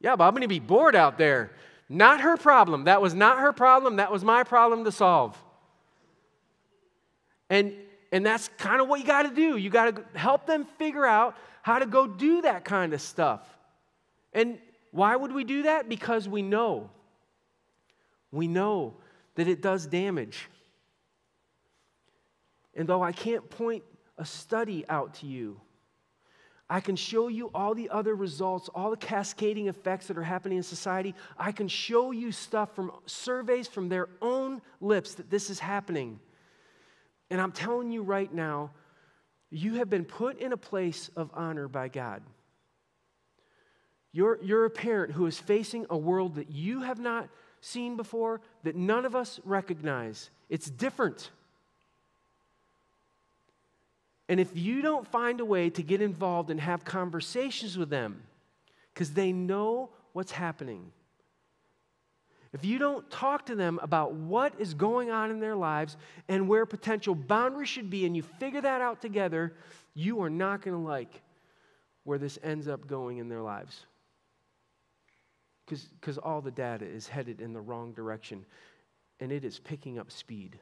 yeah, 0.00 0.16
but 0.16 0.24
I'm 0.24 0.32
going 0.32 0.42
to 0.42 0.48
be 0.48 0.60
bored 0.60 0.96
out 0.96 1.18
there. 1.18 1.52
Not 1.88 2.20
her 2.20 2.36
problem. 2.36 2.84
That 2.84 3.00
was 3.00 3.14
not 3.14 3.38
her 3.38 3.52
problem. 3.52 3.96
That 3.96 4.10
was 4.10 4.24
my 4.24 4.42
problem 4.42 4.84
to 4.84 4.92
solve. 4.92 5.40
And, 7.50 7.74
and 8.12 8.24
that's 8.24 8.48
kind 8.58 8.80
of 8.80 8.88
what 8.88 9.00
you 9.00 9.06
got 9.06 9.22
to 9.22 9.34
do. 9.34 9.56
You 9.56 9.70
got 9.70 9.96
to 9.96 10.18
help 10.18 10.46
them 10.46 10.66
figure 10.78 11.06
out 11.06 11.36
how 11.62 11.78
to 11.78 11.86
go 11.86 12.06
do 12.06 12.42
that 12.42 12.64
kind 12.64 12.92
of 12.92 13.00
stuff. 13.00 13.46
And 14.32 14.58
why 14.90 15.16
would 15.16 15.32
we 15.32 15.44
do 15.44 15.62
that? 15.64 15.88
Because 15.88 16.28
we 16.28 16.42
know. 16.42 16.90
We 18.30 18.46
know 18.46 18.94
that 19.34 19.48
it 19.48 19.62
does 19.62 19.86
damage. 19.86 20.48
And 22.74 22.88
though 22.88 23.02
I 23.02 23.12
can't 23.12 23.48
point 23.50 23.82
a 24.18 24.24
study 24.24 24.84
out 24.88 25.14
to 25.14 25.26
you, 25.26 25.60
I 26.70 26.80
can 26.80 26.96
show 26.96 27.28
you 27.28 27.50
all 27.54 27.74
the 27.74 27.88
other 27.88 28.14
results, 28.14 28.68
all 28.74 28.90
the 28.90 28.96
cascading 28.96 29.68
effects 29.68 30.06
that 30.08 30.18
are 30.18 30.22
happening 30.22 30.58
in 30.58 30.62
society. 30.62 31.14
I 31.38 31.50
can 31.50 31.66
show 31.66 32.10
you 32.10 32.30
stuff 32.30 32.74
from 32.74 32.92
surveys 33.06 33.66
from 33.66 33.88
their 33.88 34.08
own 34.20 34.60
lips 34.80 35.14
that 35.14 35.30
this 35.30 35.48
is 35.48 35.58
happening. 35.58 36.20
And 37.30 37.40
I'm 37.40 37.52
telling 37.52 37.90
you 37.90 38.02
right 38.02 38.32
now, 38.32 38.70
you 39.50 39.74
have 39.74 39.88
been 39.88 40.04
put 40.04 40.38
in 40.38 40.52
a 40.52 40.56
place 40.56 41.10
of 41.16 41.30
honor 41.34 41.68
by 41.68 41.88
God. 41.88 42.22
You're, 44.12 44.38
you're 44.42 44.64
a 44.64 44.70
parent 44.70 45.12
who 45.12 45.26
is 45.26 45.38
facing 45.38 45.86
a 45.90 45.96
world 45.96 46.36
that 46.36 46.50
you 46.50 46.82
have 46.82 46.98
not 46.98 47.28
seen 47.60 47.96
before, 47.96 48.40
that 48.62 48.76
none 48.76 49.04
of 49.04 49.14
us 49.14 49.40
recognize. 49.44 50.30
It's 50.48 50.70
different. 50.70 51.30
And 54.28 54.40
if 54.40 54.56
you 54.56 54.82
don't 54.82 55.06
find 55.06 55.40
a 55.40 55.44
way 55.44 55.70
to 55.70 55.82
get 55.82 56.00
involved 56.02 56.50
and 56.50 56.60
have 56.60 56.84
conversations 56.84 57.78
with 57.78 57.90
them, 57.90 58.22
because 58.92 59.12
they 59.12 59.32
know 59.32 59.90
what's 60.12 60.32
happening, 60.32 60.92
if 62.52 62.64
you 62.64 62.78
don't 62.78 63.08
talk 63.10 63.46
to 63.46 63.54
them 63.54 63.78
about 63.82 64.14
what 64.14 64.54
is 64.58 64.74
going 64.74 65.10
on 65.10 65.30
in 65.30 65.40
their 65.40 65.56
lives 65.56 65.96
and 66.28 66.48
where 66.48 66.64
potential 66.64 67.14
boundaries 67.14 67.68
should 67.68 67.90
be, 67.90 68.06
and 68.06 68.16
you 68.16 68.22
figure 68.22 68.60
that 68.62 68.80
out 68.80 69.02
together, 69.02 69.54
you 69.94 70.22
are 70.22 70.30
not 70.30 70.62
going 70.62 70.76
to 70.76 70.82
like 70.82 71.20
where 72.04 72.18
this 72.18 72.38
ends 72.42 72.68
up 72.68 72.86
going 72.86 73.18
in 73.18 73.28
their 73.28 73.42
lives. 73.42 73.84
Because 75.66 76.16
all 76.16 76.40
the 76.40 76.50
data 76.50 76.86
is 76.86 77.06
headed 77.06 77.42
in 77.42 77.52
the 77.52 77.60
wrong 77.60 77.92
direction, 77.92 78.46
and 79.20 79.30
it 79.30 79.44
is 79.44 79.58
picking 79.58 79.98
up 79.98 80.10
speed. 80.10 80.58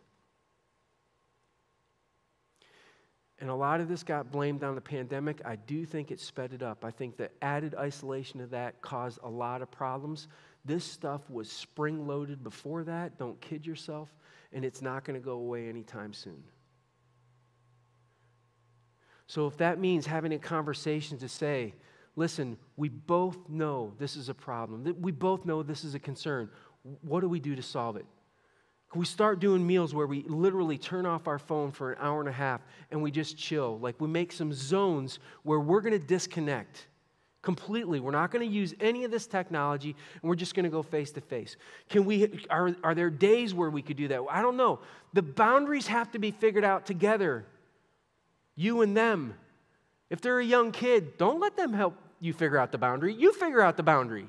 And 3.38 3.50
a 3.50 3.54
lot 3.54 3.80
of 3.80 3.88
this 3.88 4.02
got 4.02 4.32
blamed 4.32 4.64
on 4.64 4.74
the 4.74 4.80
pandemic. 4.80 5.42
I 5.44 5.56
do 5.56 5.84
think 5.84 6.10
it 6.10 6.18
sped 6.18 6.54
it 6.54 6.62
up. 6.62 6.84
I 6.84 6.90
think 6.90 7.16
the 7.16 7.30
added 7.42 7.74
isolation 7.74 8.40
of 8.40 8.50
that 8.50 8.80
caused 8.80 9.18
a 9.22 9.28
lot 9.28 9.62
of 9.62 9.70
problems. 9.70 10.26
This 10.66 10.84
stuff 10.84 11.30
was 11.30 11.50
spring 11.50 12.06
loaded 12.06 12.42
before 12.42 12.82
that. 12.84 13.18
Don't 13.18 13.40
kid 13.40 13.64
yourself. 13.64 14.12
And 14.52 14.64
it's 14.64 14.82
not 14.82 15.04
going 15.04 15.18
to 15.18 15.24
go 15.24 15.32
away 15.32 15.68
anytime 15.68 16.12
soon. 16.12 16.42
So, 19.28 19.46
if 19.46 19.56
that 19.56 19.80
means 19.80 20.06
having 20.06 20.32
a 20.32 20.38
conversation 20.38 21.18
to 21.18 21.28
say, 21.28 21.74
listen, 22.14 22.56
we 22.76 22.88
both 22.88 23.48
know 23.48 23.92
this 23.98 24.16
is 24.16 24.28
a 24.28 24.34
problem, 24.34 24.94
we 25.00 25.12
both 25.12 25.44
know 25.44 25.62
this 25.62 25.84
is 25.84 25.94
a 25.94 25.98
concern, 25.98 26.48
what 27.02 27.20
do 27.20 27.28
we 27.28 27.40
do 27.40 27.56
to 27.56 27.62
solve 27.62 27.96
it? 27.96 28.06
Can 28.90 29.00
we 29.00 29.06
start 29.06 29.40
doing 29.40 29.66
meals 29.66 29.94
where 29.94 30.06
we 30.06 30.22
literally 30.28 30.78
turn 30.78 31.06
off 31.06 31.26
our 31.26 31.40
phone 31.40 31.72
for 31.72 31.92
an 31.92 31.98
hour 32.00 32.20
and 32.20 32.28
a 32.28 32.32
half 32.32 32.60
and 32.90 33.02
we 33.02 33.10
just 33.10 33.36
chill? 33.36 33.78
Like 33.80 34.00
we 34.00 34.06
make 34.06 34.30
some 34.30 34.52
zones 34.52 35.18
where 35.42 35.58
we're 35.58 35.80
going 35.80 35.98
to 36.00 36.06
disconnect 36.06 36.86
completely. 37.46 38.00
We're 38.00 38.10
not 38.10 38.32
going 38.32 38.44
to 38.46 38.52
use 38.52 38.74
any 38.80 39.04
of 39.04 39.12
this 39.12 39.28
technology, 39.28 39.94
and 40.20 40.28
we're 40.28 40.34
just 40.34 40.56
going 40.56 40.64
to 40.64 40.70
go 40.70 40.82
face 40.82 41.12
to 41.12 41.20
face. 41.20 41.56
Can 41.88 42.04
we? 42.04 42.44
Are, 42.50 42.74
are 42.82 42.92
there 42.92 43.08
days 43.08 43.54
where 43.54 43.70
we 43.70 43.82
could 43.82 43.96
do 43.96 44.08
that? 44.08 44.20
I 44.28 44.42
don't 44.42 44.56
know. 44.56 44.80
The 45.12 45.22
boundaries 45.22 45.86
have 45.86 46.10
to 46.10 46.18
be 46.18 46.32
figured 46.32 46.64
out 46.64 46.86
together, 46.86 47.46
you 48.56 48.82
and 48.82 48.96
them. 48.96 49.34
If 50.10 50.20
they're 50.20 50.40
a 50.40 50.44
young 50.44 50.72
kid, 50.72 51.18
don't 51.18 51.38
let 51.38 51.56
them 51.56 51.72
help 51.72 51.94
you 52.18 52.32
figure 52.32 52.58
out 52.58 52.72
the 52.72 52.78
boundary. 52.78 53.14
You 53.14 53.32
figure 53.32 53.60
out 53.60 53.76
the 53.76 53.84
boundary. 53.84 54.26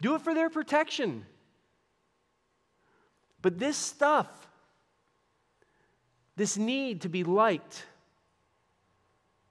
Do 0.00 0.14
it 0.14 0.20
for 0.20 0.34
their 0.34 0.48
protection. 0.48 1.26
But 3.42 3.58
this 3.58 3.76
stuff, 3.76 4.28
this 6.36 6.56
need 6.56 7.00
to 7.00 7.08
be 7.08 7.24
liked, 7.24 7.86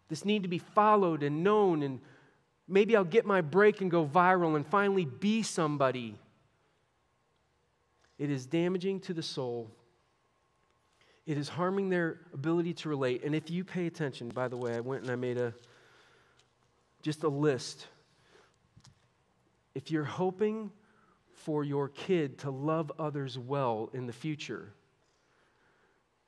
this 0.09 0.25
need 0.25 0.43
to 0.43 0.49
be 0.49 0.59
followed 0.59 1.23
and 1.23 1.43
known, 1.43 1.81
and 1.83 1.99
maybe 2.67 2.95
I'll 2.95 3.03
get 3.03 3.25
my 3.25 3.41
break 3.41 3.81
and 3.81 3.89
go 3.89 4.05
viral 4.05 4.55
and 4.55 4.65
finally 4.65 5.05
be 5.05 5.43
somebody. 5.43 6.15
It 8.17 8.29
is 8.29 8.45
damaging 8.45 9.01
to 9.01 9.13
the 9.13 9.23
soul. 9.23 9.69
It 11.25 11.37
is 11.37 11.49
harming 11.49 11.89
their 11.89 12.19
ability 12.33 12.73
to 12.75 12.89
relate. 12.89 13.23
And 13.23 13.33
if 13.33 13.49
you 13.49 13.63
pay 13.63 13.87
attention, 13.87 14.29
by 14.29 14.47
the 14.47 14.57
way, 14.57 14.75
I 14.75 14.79
went 14.79 15.01
and 15.01 15.11
I 15.11 15.15
made 15.15 15.37
a 15.37 15.53
just 17.01 17.23
a 17.23 17.29
list. 17.29 17.87
If 19.73 19.91
you're 19.91 20.03
hoping 20.03 20.71
for 21.33 21.63
your 21.63 21.89
kid 21.89 22.39
to 22.39 22.51
love 22.51 22.91
others 22.97 23.37
well 23.37 23.89
in 23.93 24.07
the 24.07 24.13
future, 24.13 24.73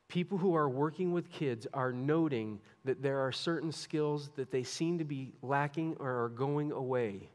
people 0.08 0.38
who 0.38 0.56
are 0.56 0.70
working 0.70 1.12
with 1.12 1.30
kids 1.30 1.68
are 1.74 1.92
noting 1.92 2.60
that 2.86 3.02
there 3.02 3.20
are 3.20 3.32
certain 3.32 3.72
skills 3.72 4.30
that 4.36 4.52
they 4.52 4.64
seem 4.64 4.98
to 5.00 5.04
be 5.04 5.34
lacking 5.42 5.98
or 6.00 6.26
are 6.26 6.30
going 6.30 6.72
away. 6.72 7.30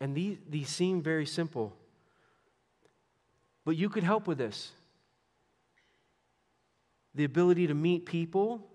And 0.00 0.14
these, 0.14 0.36
these 0.48 0.68
seem 0.68 1.02
very 1.02 1.24
simple. 1.24 1.74
But 3.64 3.76
you 3.76 3.88
could 3.88 4.04
help 4.04 4.26
with 4.26 4.38
this. 4.38 4.72
The 7.14 7.24
ability 7.24 7.68
to 7.68 7.74
meet 7.74 8.04
people 8.04 8.66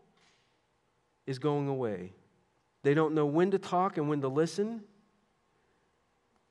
is 1.27 1.38
going 1.38 1.67
away. 1.67 2.13
They 2.81 2.93
don't 2.93 3.13
know 3.13 3.25
when 3.25 3.51
to 3.51 3.59
talk 3.59 3.97
and 3.97 4.09
when 4.09 4.21
to 4.21 4.27
listen. 4.27 4.81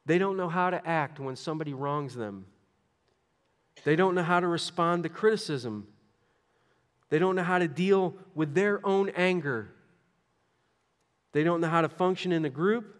They 0.07 0.19
don't 0.19 0.37
know 0.37 0.49
how 0.49 0.71
to 0.71 0.87
act 0.87 1.19
when 1.19 1.35
somebody 1.35 1.75
wrongs 1.75 2.15
them. 2.15 2.47
They 3.85 3.97
don't 3.97 4.15
know 4.15 4.23
how 4.23 4.41
to 4.41 4.47
respond 4.47 5.05
to 5.05 5.09
criticism. 5.09 5.87
They 7.11 7.19
don't 7.19 7.37
know 7.37 7.43
how 7.43 7.59
to 7.59 7.69
deal 7.69 8.15
with 8.35 8.55
their 8.55 8.85
own 8.87 9.11
anger. 9.11 9.71
They 11.33 11.45
don't 11.45 11.61
know 11.61 11.69
how 11.69 11.83
to 11.83 11.89
function 11.89 12.33
in 12.33 12.45
a 12.45 12.51
group. 12.51 12.95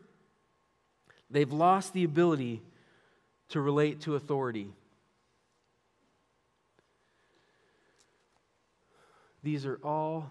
They've 1.31 1.53
lost 1.53 1.93
the 1.93 2.05
ability 2.05 2.63
to 3.51 3.61
relate 3.61 4.03
to 4.03 4.15
authority. 4.15 4.69
These 9.43 9.67
are 9.67 9.79
all 9.85 10.31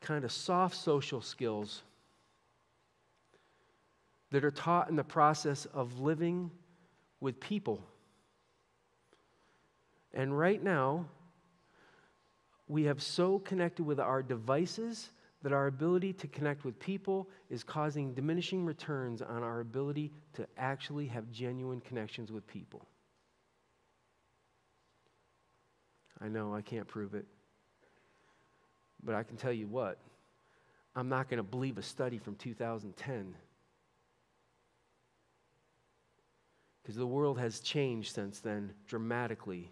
kind 0.00 0.24
of 0.24 0.32
soft 0.32 0.76
social 0.76 1.20
skills 1.20 1.82
that 4.30 4.44
are 4.44 4.50
taught 4.50 4.88
in 4.88 4.96
the 4.96 5.04
process 5.04 5.66
of 5.66 6.00
living 6.00 6.50
with 7.20 7.40
people. 7.40 7.82
And 10.12 10.36
right 10.36 10.62
now, 10.62 11.06
we 12.68 12.84
have 12.84 13.02
so 13.02 13.38
connected 13.38 13.84
with 13.84 14.00
our 14.00 14.22
devices 14.22 15.10
that 15.42 15.52
our 15.52 15.66
ability 15.66 16.12
to 16.12 16.28
connect 16.28 16.64
with 16.64 16.78
people 16.78 17.28
is 17.48 17.64
causing 17.64 18.12
diminishing 18.12 18.64
returns 18.64 19.22
on 19.22 19.42
our 19.42 19.60
ability 19.60 20.12
to 20.34 20.46
actually 20.58 21.06
have 21.06 21.30
genuine 21.30 21.80
connections 21.80 22.30
with 22.30 22.46
people. 22.46 22.86
I 26.20 26.28
know 26.28 26.54
I 26.54 26.60
can't 26.60 26.86
prove 26.86 27.14
it, 27.14 27.24
but 29.02 29.14
I 29.14 29.22
can 29.22 29.36
tell 29.36 29.52
you 29.52 29.66
what. 29.66 29.98
I'm 30.94 31.08
not 31.08 31.30
going 31.30 31.38
to 31.38 31.42
believe 31.42 31.78
a 31.78 31.82
study 31.82 32.18
from 32.18 32.34
2010 32.34 33.34
because 36.82 36.96
the 36.96 37.06
world 37.06 37.38
has 37.38 37.60
changed 37.60 38.14
since 38.14 38.40
then 38.40 38.72
dramatically. 38.86 39.70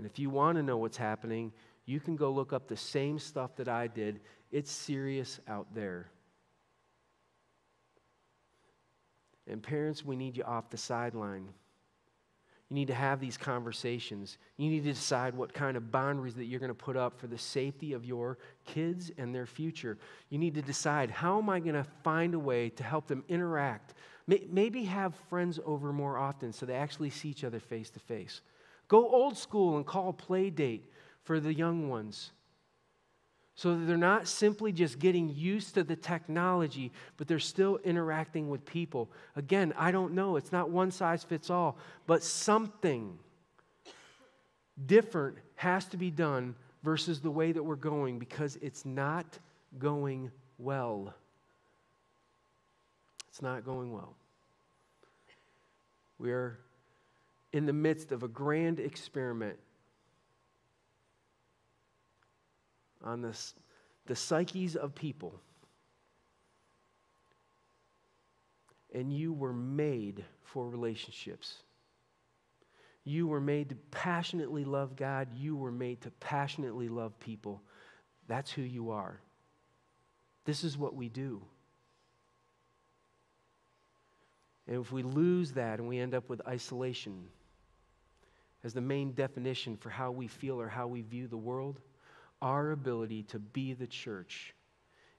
And 0.00 0.06
if 0.06 0.18
you 0.18 0.30
want 0.30 0.56
to 0.56 0.62
know 0.62 0.78
what's 0.78 0.96
happening, 0.96 1.52
you 1.84 2.00
can 2.00 2.16
go 2.16 2.30
look 2.30 2.54
up 2.54 2.68
the 2.68 2.76
same 2.76 3.18
stuff 3.18 3.54
that 3.56 3.68
I 3.68 3.86
did. 3.86 4.20
It's 4.50 4.70
serious 4.70 5.40
out 5.46 5.66
there. 5.74 6.08
And 9.46 9.62
parents, 9.62 10.02
we 10.02 10.16
need 10.16 10.38
you 10.38 10.44
off 10.44 10.70
the 10.70 10.78
sideline. 10.78 11.48
You 12.70 12.74
need 12.76 12.88
to 12.88 12.94
have 12.94 13.20
these 13.20 13.36
conversations. 13.36 14.38
You 14.56 14.70
need 14.70 14.84
to 14.84 14.92
decide 14.94 15.34
what 15.34 15.52
kind 15.52 15.76
of 15.76 15.92
boundaries 15.92 16.36
that 16.36 16.46
you're 16.46 16.60
going 16.60 16.70
to 16.70 16.74
put 16.74 16.96
up 16.96 17.20
for 17.20 17.26
the 17.26 17.36
safety 17.36 17.92
of 17.92 18.06
your 18.06 18.38
kids 18.64 19.10
and 19.18 19.34
their 19.34 19.44
future. 19.44 19.98
You 20.30 20.38
need 20.38 20.54
to 20.54 20.62
decide 20.62 21.10
how 21.10 21.36
am 21.36 21.50
I 21.50 21.60
going 21.60 21.74
to 21.74 21.86
find 22.02 22.32
a 22.32 22.38
way 22.38 22.70
to 22.70 22.82
help 22.82 23.06
them 23.06 23.22
interact? 23.28 23.92
Maybe 24.26 24.84
have 24.84 25.14
friends 25.28 25.60
over 25.66 25.92
more 25.92 26.16
often 26.16 26.54
so 26.54 26.64
they 26.64 26.72
actually 26.72 27.10
see 27.10 27.28
each 27.28 27.44
other 27.44 27.60
face 27.60 27.90
to 27.90 28.00
face. 28.00 28.40
Go 28.90 29.08
old 29.08 29.38
school 29.38 29.76
and 29.76 29.86
call 29.86 30.12
play 30.12 30.50
date 30.50 30.84
for 31.22 31.38
the 31.38 31.54
young 31.54 31.88
ones 31.88 32.32
so 33.54 33.76
that 33.76 33.84
they're 33.84 33.96
not 33.96 34.26
simply 34.26 34.72
just 34.72 34.98
getting 34.98 35.28
used 35.28 35.74
to 35.74 35.84
the 35.84 35.94
technology, 35.94 36.90
but 37.16 37.28
they're 37.28 37.38
still 37.38 37.78
interacting 37.84 38.48
with 38.48 38.66
people. 38.66 39.08
Again, 39.36 39.72
I 39.76 39.92
don't 39.92 40.12
know. 40.12 40.34
It's 40.34 40.50
not 40.50 40.70
one 40.70 40.90
size 40.90 41.22
fits 41.22 41.50
all, 41.50 41.78
but 42.08 42.24
something 42.24 43.16
different 44.86 45.36
has 45.54 45.84
to 45.86 45.96
be 45.96 46.10
done 46.10 46.56
versus 46.82 47.20
the 47.20 47.30
way 47.30 47.52
that 47.52 47.62
we're 47.62 47.76
going 47.76 48.18
because 48.18 48.56
it's 48.60 48.84
not 48.84 49.38
going 49.78 50.32
well. 50.58 51.14
It's 53.28 53.40
not 53.40 53.64
going 53.64 53.92
well. 53.92 54.16
We 56.18 56.32
are 56.32 56.58
in 57.52 57.66
the 57.66 57.72
midst 57.72 58.12
of 58.12 58.22
a 58.22 58.28
grand 58.28 58.78
experiment 58.78 59.58
on 63.02 63.22
this, 63.22 63.54
the 64.06 64.14
psyches 64.14 64.76
of 64.76 64.94
people. 64.94 65.34
And 68.92 69.12
you 69.12 69.32
were 69.32 69.52
made 69.52 70.24
for 70.42 70.68
relationships. 70.68 71.62
You 73.04 73.26
were 73.26 73.40
made 73.40 73.70
to 73.70 73.76
passionately 73.90 74.64
love 74.64 74.96
God. 74.96 75.28
You 75.34 75.56
were 75.56 75.72
made 75.72 76.00
to 76.02 76.10
passionately 76.12 76.88
love 76.88 77.18
people. 77.20 77.62
That's 78.26 78.50
who 78.50 78.62
you 78.62 78.90
are. 78.90 79.20
This 80.44 80.64
is 80.64 80.76
what 80.76 80.94
we 80.94 81.08
do. 81.08 81.42
And 84.66 84.80
if 84.80 84.92
we 84.92 85.02
lose 85.02 85.52
that 85.52 85.78
and 85.78 85.88
we 85.88 85.98
end 85.98 86.14
up 86.14 86.28
with 86.28 86.46
isolation 86.46 87.24
as 88.62 88.74
the 88.74 88.80
main 88.80 89.12
definition 89.12 89.76
for 89.76 89.90
how 89.90 90.10
we 90.10 90.26
feel 90.26 90.60
or 90.60 90.68
how 90.68 90.86
we 90.86 91.02
view 91.02 91.26
the 91.26 91.36
world, 91.36 91.80
our 92.42 92.72
ability 92.72 93.22
to 93.24 93.38
be 93.38 93.72
the 93.72 93.86
church 93.86 94.54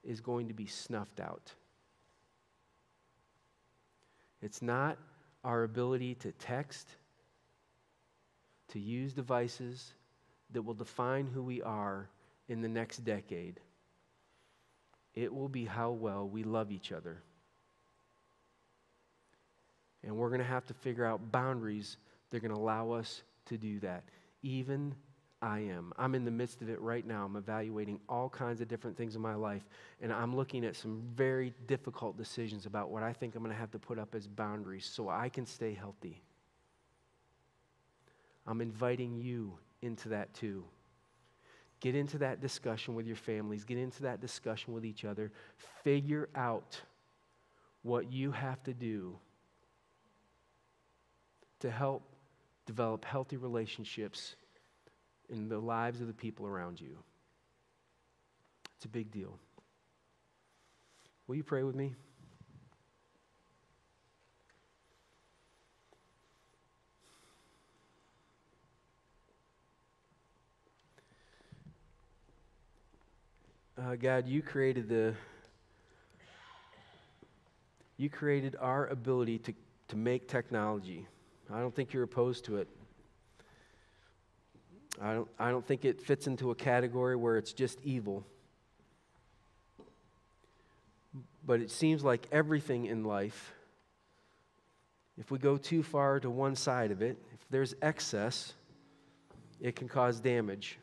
is 0.04 0.22
going 0.22 0.48
to 0.48 0.54
be 0.54 0.66
snuffed 0.66 1.20
out. 1.20 1.52
It's 4.42 4.62
not 4.62 4.98
our 5.44 5.64
ability 5.64 6.16
to 6.16 6.32
text, 6.34 6.88
to 8.70 8.80
use 8.80 9.14
devices 9.14 9.94
that 10.52 10.62
will 10.62 10.74
define 10.74 11.28
who 11.28 11.44
we 11.44 11.62
are 11.62 12.10
in 12.50 12.62
the 12.62 12.68
next 12.68 13.04
decade. 13.06 13.60
It 15.14 15.34
will 15.34 15.50
be 15.50 15.66
how 15.66 15.92
well 15.92 16.28
we 16.28 16.44
love 16.44 16.72
each 16.72 16.92
other. 16.92 17.22
And 20.04 20.16
we're 20.16 20.30
going 20.30 20.42
to 20.42 20.46
have 20.46 20.66
to 20.68 20.74
figure 20.74 21.06
out 21.06 21.32
boundaries 21.32 21.98
that 22.30 22.38
are 22.38 22.40
going 22.40 22.54
to 22.54 22.60
allow 22.60 22.92
us 22.92 23.22
to 23.48 23.58
do 23.58 23.80
that, 23.80 24.04
even 24.44 24.96
I 25.42 25.60
am. 25.60 25.92
I'm 25.98 26.14
in 26.14 26.24
the 26.24 26.32
midst 26.32 26.62
of 26.62 26.70
it 26.70 26.80
right 26.80 27.06
now. 27.06 27.26
I'm 27.26 27.36
evaluating 27.36 28.00
all 28.08 28.30
kinds 28.30 28.62
of 28.62 28.68
different 28.68 28.96
things 28.96 29.16
in 29.16 29.22
my 29.22 29.34
life, 29.34 29.64
and 30.00 30.14
I'm 30.14 30.36
looking 30.36 30.64
at 30.66 30.76
some 30.76 31.02
very 31.16 31.54
difficult 31.68 32.16
decisions 32.18 32.68
about 32.68 32.92
what 32.92 33.02
I 33.02 33.12
think 33.12 33.36
I'm 33.36 33.42
going 33.42 33.54
to 33.54 33.60
have 33.60 33.72
to 33.72 33.80
put 33.80 33.98
up 33.98 34.14
as 34.14 34.28
boundaries 34.28 34.86
so 34.86 35.10
I 35.10 35.30
can 35.30 35.46
stay 35.46 35.74
healthy. 35.74 36.22
I'm 38.46 38.62
inviting 38.62 39.16
you 39.16 39.58
into 39.82 40.10
that 40.10 40.34
too. 40.34 40.64
Get 41.80 41.96
into 41.96 42.20
that 42.20 42.40
discussion 42.40 42.94
with 42.94 43.08
your 43.08 43.16
families, 43.16 43.64
get 43.64 43.80
into 43.80 44.04
that 44.04 44.22
discussion 44.22 44.74
with 44.74 44.86
each 44.86 45.04
other. 45.04 45.32
Figure 45.84 46.30
out 46.36 46.80
what 47.82 48.12
you 48.12 48.32
have 48.32 48.62
to 48.64 48.74
do 48.74 49.18
to 51.62 51.72
help 51.72 52.04
develop 52.72 53.04
healthy 53.04 53.36
relationships 53.36 54.38
in 55.28 55.50
the 55.50 55.60
lives 55.60 56.00
of 56.00 56.08
the 56.08 56.14
people 56.14 56.48
around 56.48 56.80
you. 56.80 56.98
It's 58.78 58.86
a 58.86 58.88
big 58.88 59.12
deal. 59.12 59.38
Will 61.28 61.36
you 61.36 61.44
pray 61.44 61.64
with 61.64 61.76
me? 61.76 61.96
Uh, 73.78 73.96
God, 73.96 74.30
you 74.30 74.42
created 74.42 74.88
the 74.88 75.14
you 77.98 78.10
created 78.10 78.56
our 78.62 78.88
ability 78.88 79.40
to, 79.40 79.54
to 79.90 79.98
make 79.98 80.30
technology. 80.30 81.06
I 81.54 81.60
don't 81.60 81.76
think 81.76 81.94
you're 81.94 82.04
opposed 82.04 82.46
to 82.46 82.58
it. 82.58 82.68
I 85.02 85.14
don't, 85.14 85.28
I 85.40 85.52
don't 85.52 85.66
think 85.66 85.84
it 85.86 86.02
fits 86.02 86.28
into 86.28 86.52
a 86.52 86.56
category 86.56 87.16
where 87.16 87.38
it's 87.38 87.54
just 87.54 87.80
evil. 87.84 88.26
But 91.46 91.60
it 91.60 91.72
seems 91.72 92.04
like 92.04 92.28
everything 92.32 92.86
in 92.86 93.04
life, 93.04 93.54
if 95.18 95.32
we 95.32 95.40
go 95.40 95.58
too 95.58 95.84
far 95.84 96.20
to 96.20 96.30
one 96.30 96.56
side 96.56 96.92
of 96.92 97.02
it, 97.02 97.18
if 97.34 97.40
there's 97.50 97.74
excess, 97.82 98.54
it 99.60 99.76
can 99.76 99.88
cause 99.88 100.20
damage. 100.20 100.78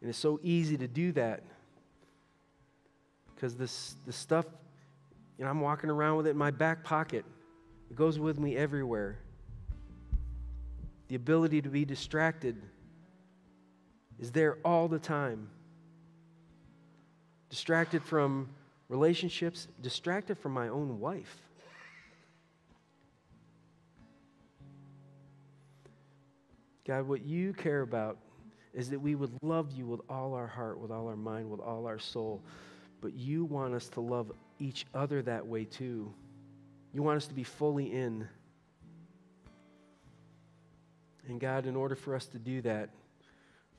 And 0.00 0.10
it's 0.10 0.18
so 0.18 0.38
easy 0.42 0.76
to 0.76 0.86
do 0.86 1.12
that 1.12 1.42
because 3.34 3.56
this, 3.56 3.96
the 4.06 4.12
stuff, 4.12 4.46
know, 5.38 5.50
I'm 5.50 5.60
walking 5.60 5.90
around 5.90 6.18
with 6.18 6.28
it 6.28 6.30
in 6.30 6.36
my 6.36 6.52
back 6.52 6.84
pocket. 6.84 7.24
It 7.90 7.96
goes 7.96 8.18
with 8.18 8.38
me 8.38 8.56
everywhere 8.56 9.18
the 11.08 11.16
ability 11.16 11.62
to 11.62 11.68
be 11.68 11.84
distracted 11.84 12.60
is 14.18 14.30
there 14.30 14.58
all 14.64 14.88
the 14.88 14.98
time. 14.98 15.48
Distracted 17.50 18.02
from 18.02 18.48
relationships, 18.88 19.68
distracted 19.80 20.38
from 20.38 20.52
my 20.52 20.68
own 20.68 20.98
wife. 20.98 21.36
God, 26.86 27.06
what 27.06 27.24
you 27.24 27.52
care 27.52 27.82
about 27.82 28.18
is 28.72 28.90
that 28.90 28.98
we 28.98 29.14
would 29.14 29.30
love 29.42 29.72
you 29.72 29.86
with 29.86 30.00
all 30.08 30.34
our 30.34 30.46
heart, 30.46 30.78
with 30.78 30.90
all 30.90 31.06
our 31.06 31.16
mind, 31.16 31.50
with 31.50 31.60
all 31.60 31.86
our 31.86 31.98
soul. 31.98 32.42
But 33.00 33.14
you 33.14 33.44
want 33.44 33.74
us 33.74 33.88
to 33.90 34.00
love 34.00 34.32
each 34.58 34.86
other 34.94 35.22
that 35.22 35.46
way 35.46 35.64
too. 35.64 36.12
You 36.92 37.02
want 37.02 37.16
us 37.16 37.26
to 37.26 37.34
be 37.34 37.42
fully 37.42 37.92
in. 37.92 38.28
And 41.28 41.40
God, 41.40 41.66
in 41.66 41.74
order 41.74 41.96
for 41.96 42.14
us 42.14 42.26
to 42.26 42.38
do 42.38 42.62
that, 42.62 42.90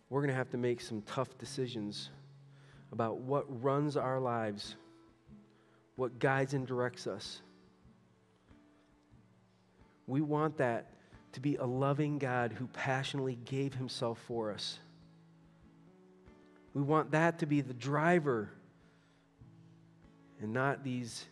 we're 0.09 0.21
going 0.21 0.31
to 0.31 0.35
have 0.35 0.49
to 0.51 0.57
make 0.57 0.81
some 0.81 1.01
tough 1.03 1.37
decisions 1.37 2.09
about 2.91 3.17
what 3.17 3.45
runs 3.63 3.97
our 3.97 4.19
lives, 4.19 4.75
what 5.95 6.19
guides 6.19 6.53
and 6.53 6.65
directs 6.67 7.07
us. 7.07 7.41
We 10.07 10.21
want 10.21 10.57
that 10.57 10.91
to 11.33 11.39
be 11.39 11.55
a 11.55 11.65
loving 11.65 12.19
God 12.19 12.53
who 12.53 12.67
passionately 12.67 13.37
gave 13.45 13.73
himself 13.73 14.19
for 14.27 14.51
us. 14.51 14.79
We 16.73 16.81
want 16.81 17.11
that 17.11 17.39
to 17.39 17.45
be 17.45 17.61
the 17.61 17.73
driver 17.73 18.51
and 20.41 20.53
not 20.53 20.83
these 20.83 21.25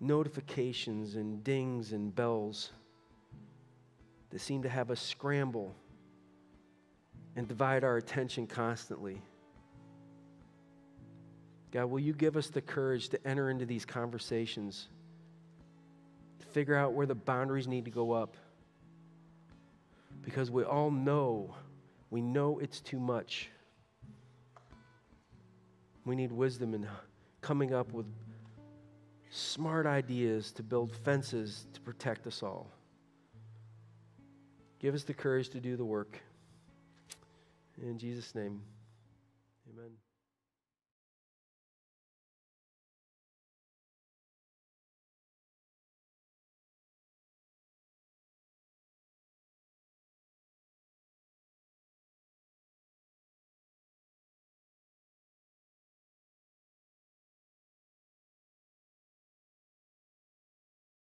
notifications 0.00 1.16
and 1.16 1.42
dings 1.42 1.92
and 1.92 2.14
bells 2.14 2.70
that 4.30 4.40
seem 4.40 4.62
to 4.62 4.68
have 4.68 4.90
us 4.90 5.00
scramble 5.00 5.74
and 7.36 7.48
divide 7.48 7.84
our 7.84 7.96
attention 7.96 8.46
constantly. 8.46 9.20
God, 11.70 11.86
will 11.86 12.00
you 12.00 12.12
give 12.12 12.36
us 12.36 12.48
the 12.48 12.60
courage 12.60 13.10
to 13.10 13.26
enter 13.26 13.50
into 13.50 13.66
these 13.66 13.84
conversations, 13.84 14.88
to 16.40 16.46
figure 16.46 16.74
out 16.74 16.94
where 16.94 17.06
the 17.06 17.14
boundaries 17.14 17.68
need 17.68 17.84
to 17.84 17.90
go 17.90 18.12
up? 18.12 18.36
Because 20.22 20.50
we 20.50 20.64
all 20.64 20.90
know, 20.90 21.54
we 22.10 22.20
know 22.20 22.58
it's 22.58 22.80
too 22.80 22.98
much. 22.98 23.50
We 26.04 26.16
need 26.16 26.32
wisdom 26.32 26.74
in 26.74 26.88
coming 27.40 27.72
up 27.72 27.92
with 27.92 28.06
smart 29.30 29.86
ideas 29.86 30.52
to 30.52 30.62
build 30.62 30.94
fences 31.04 31.66
to 31.72 31.80
protect 31.80 32.26
us 32.26 32.42
all. 32.42 32.70
Give 34.78 34.94
us 34.94 35.04
the 35.04 35.14
courage 35.14 35.48
to 35.50 35.60
do 35.60 35.76
the 35.76 35.84
work. 35.84 36.20
In 37.82 37.98
Jesus' 37.98 38.34
name, 38.34 38.60
amen. 39.72 39.90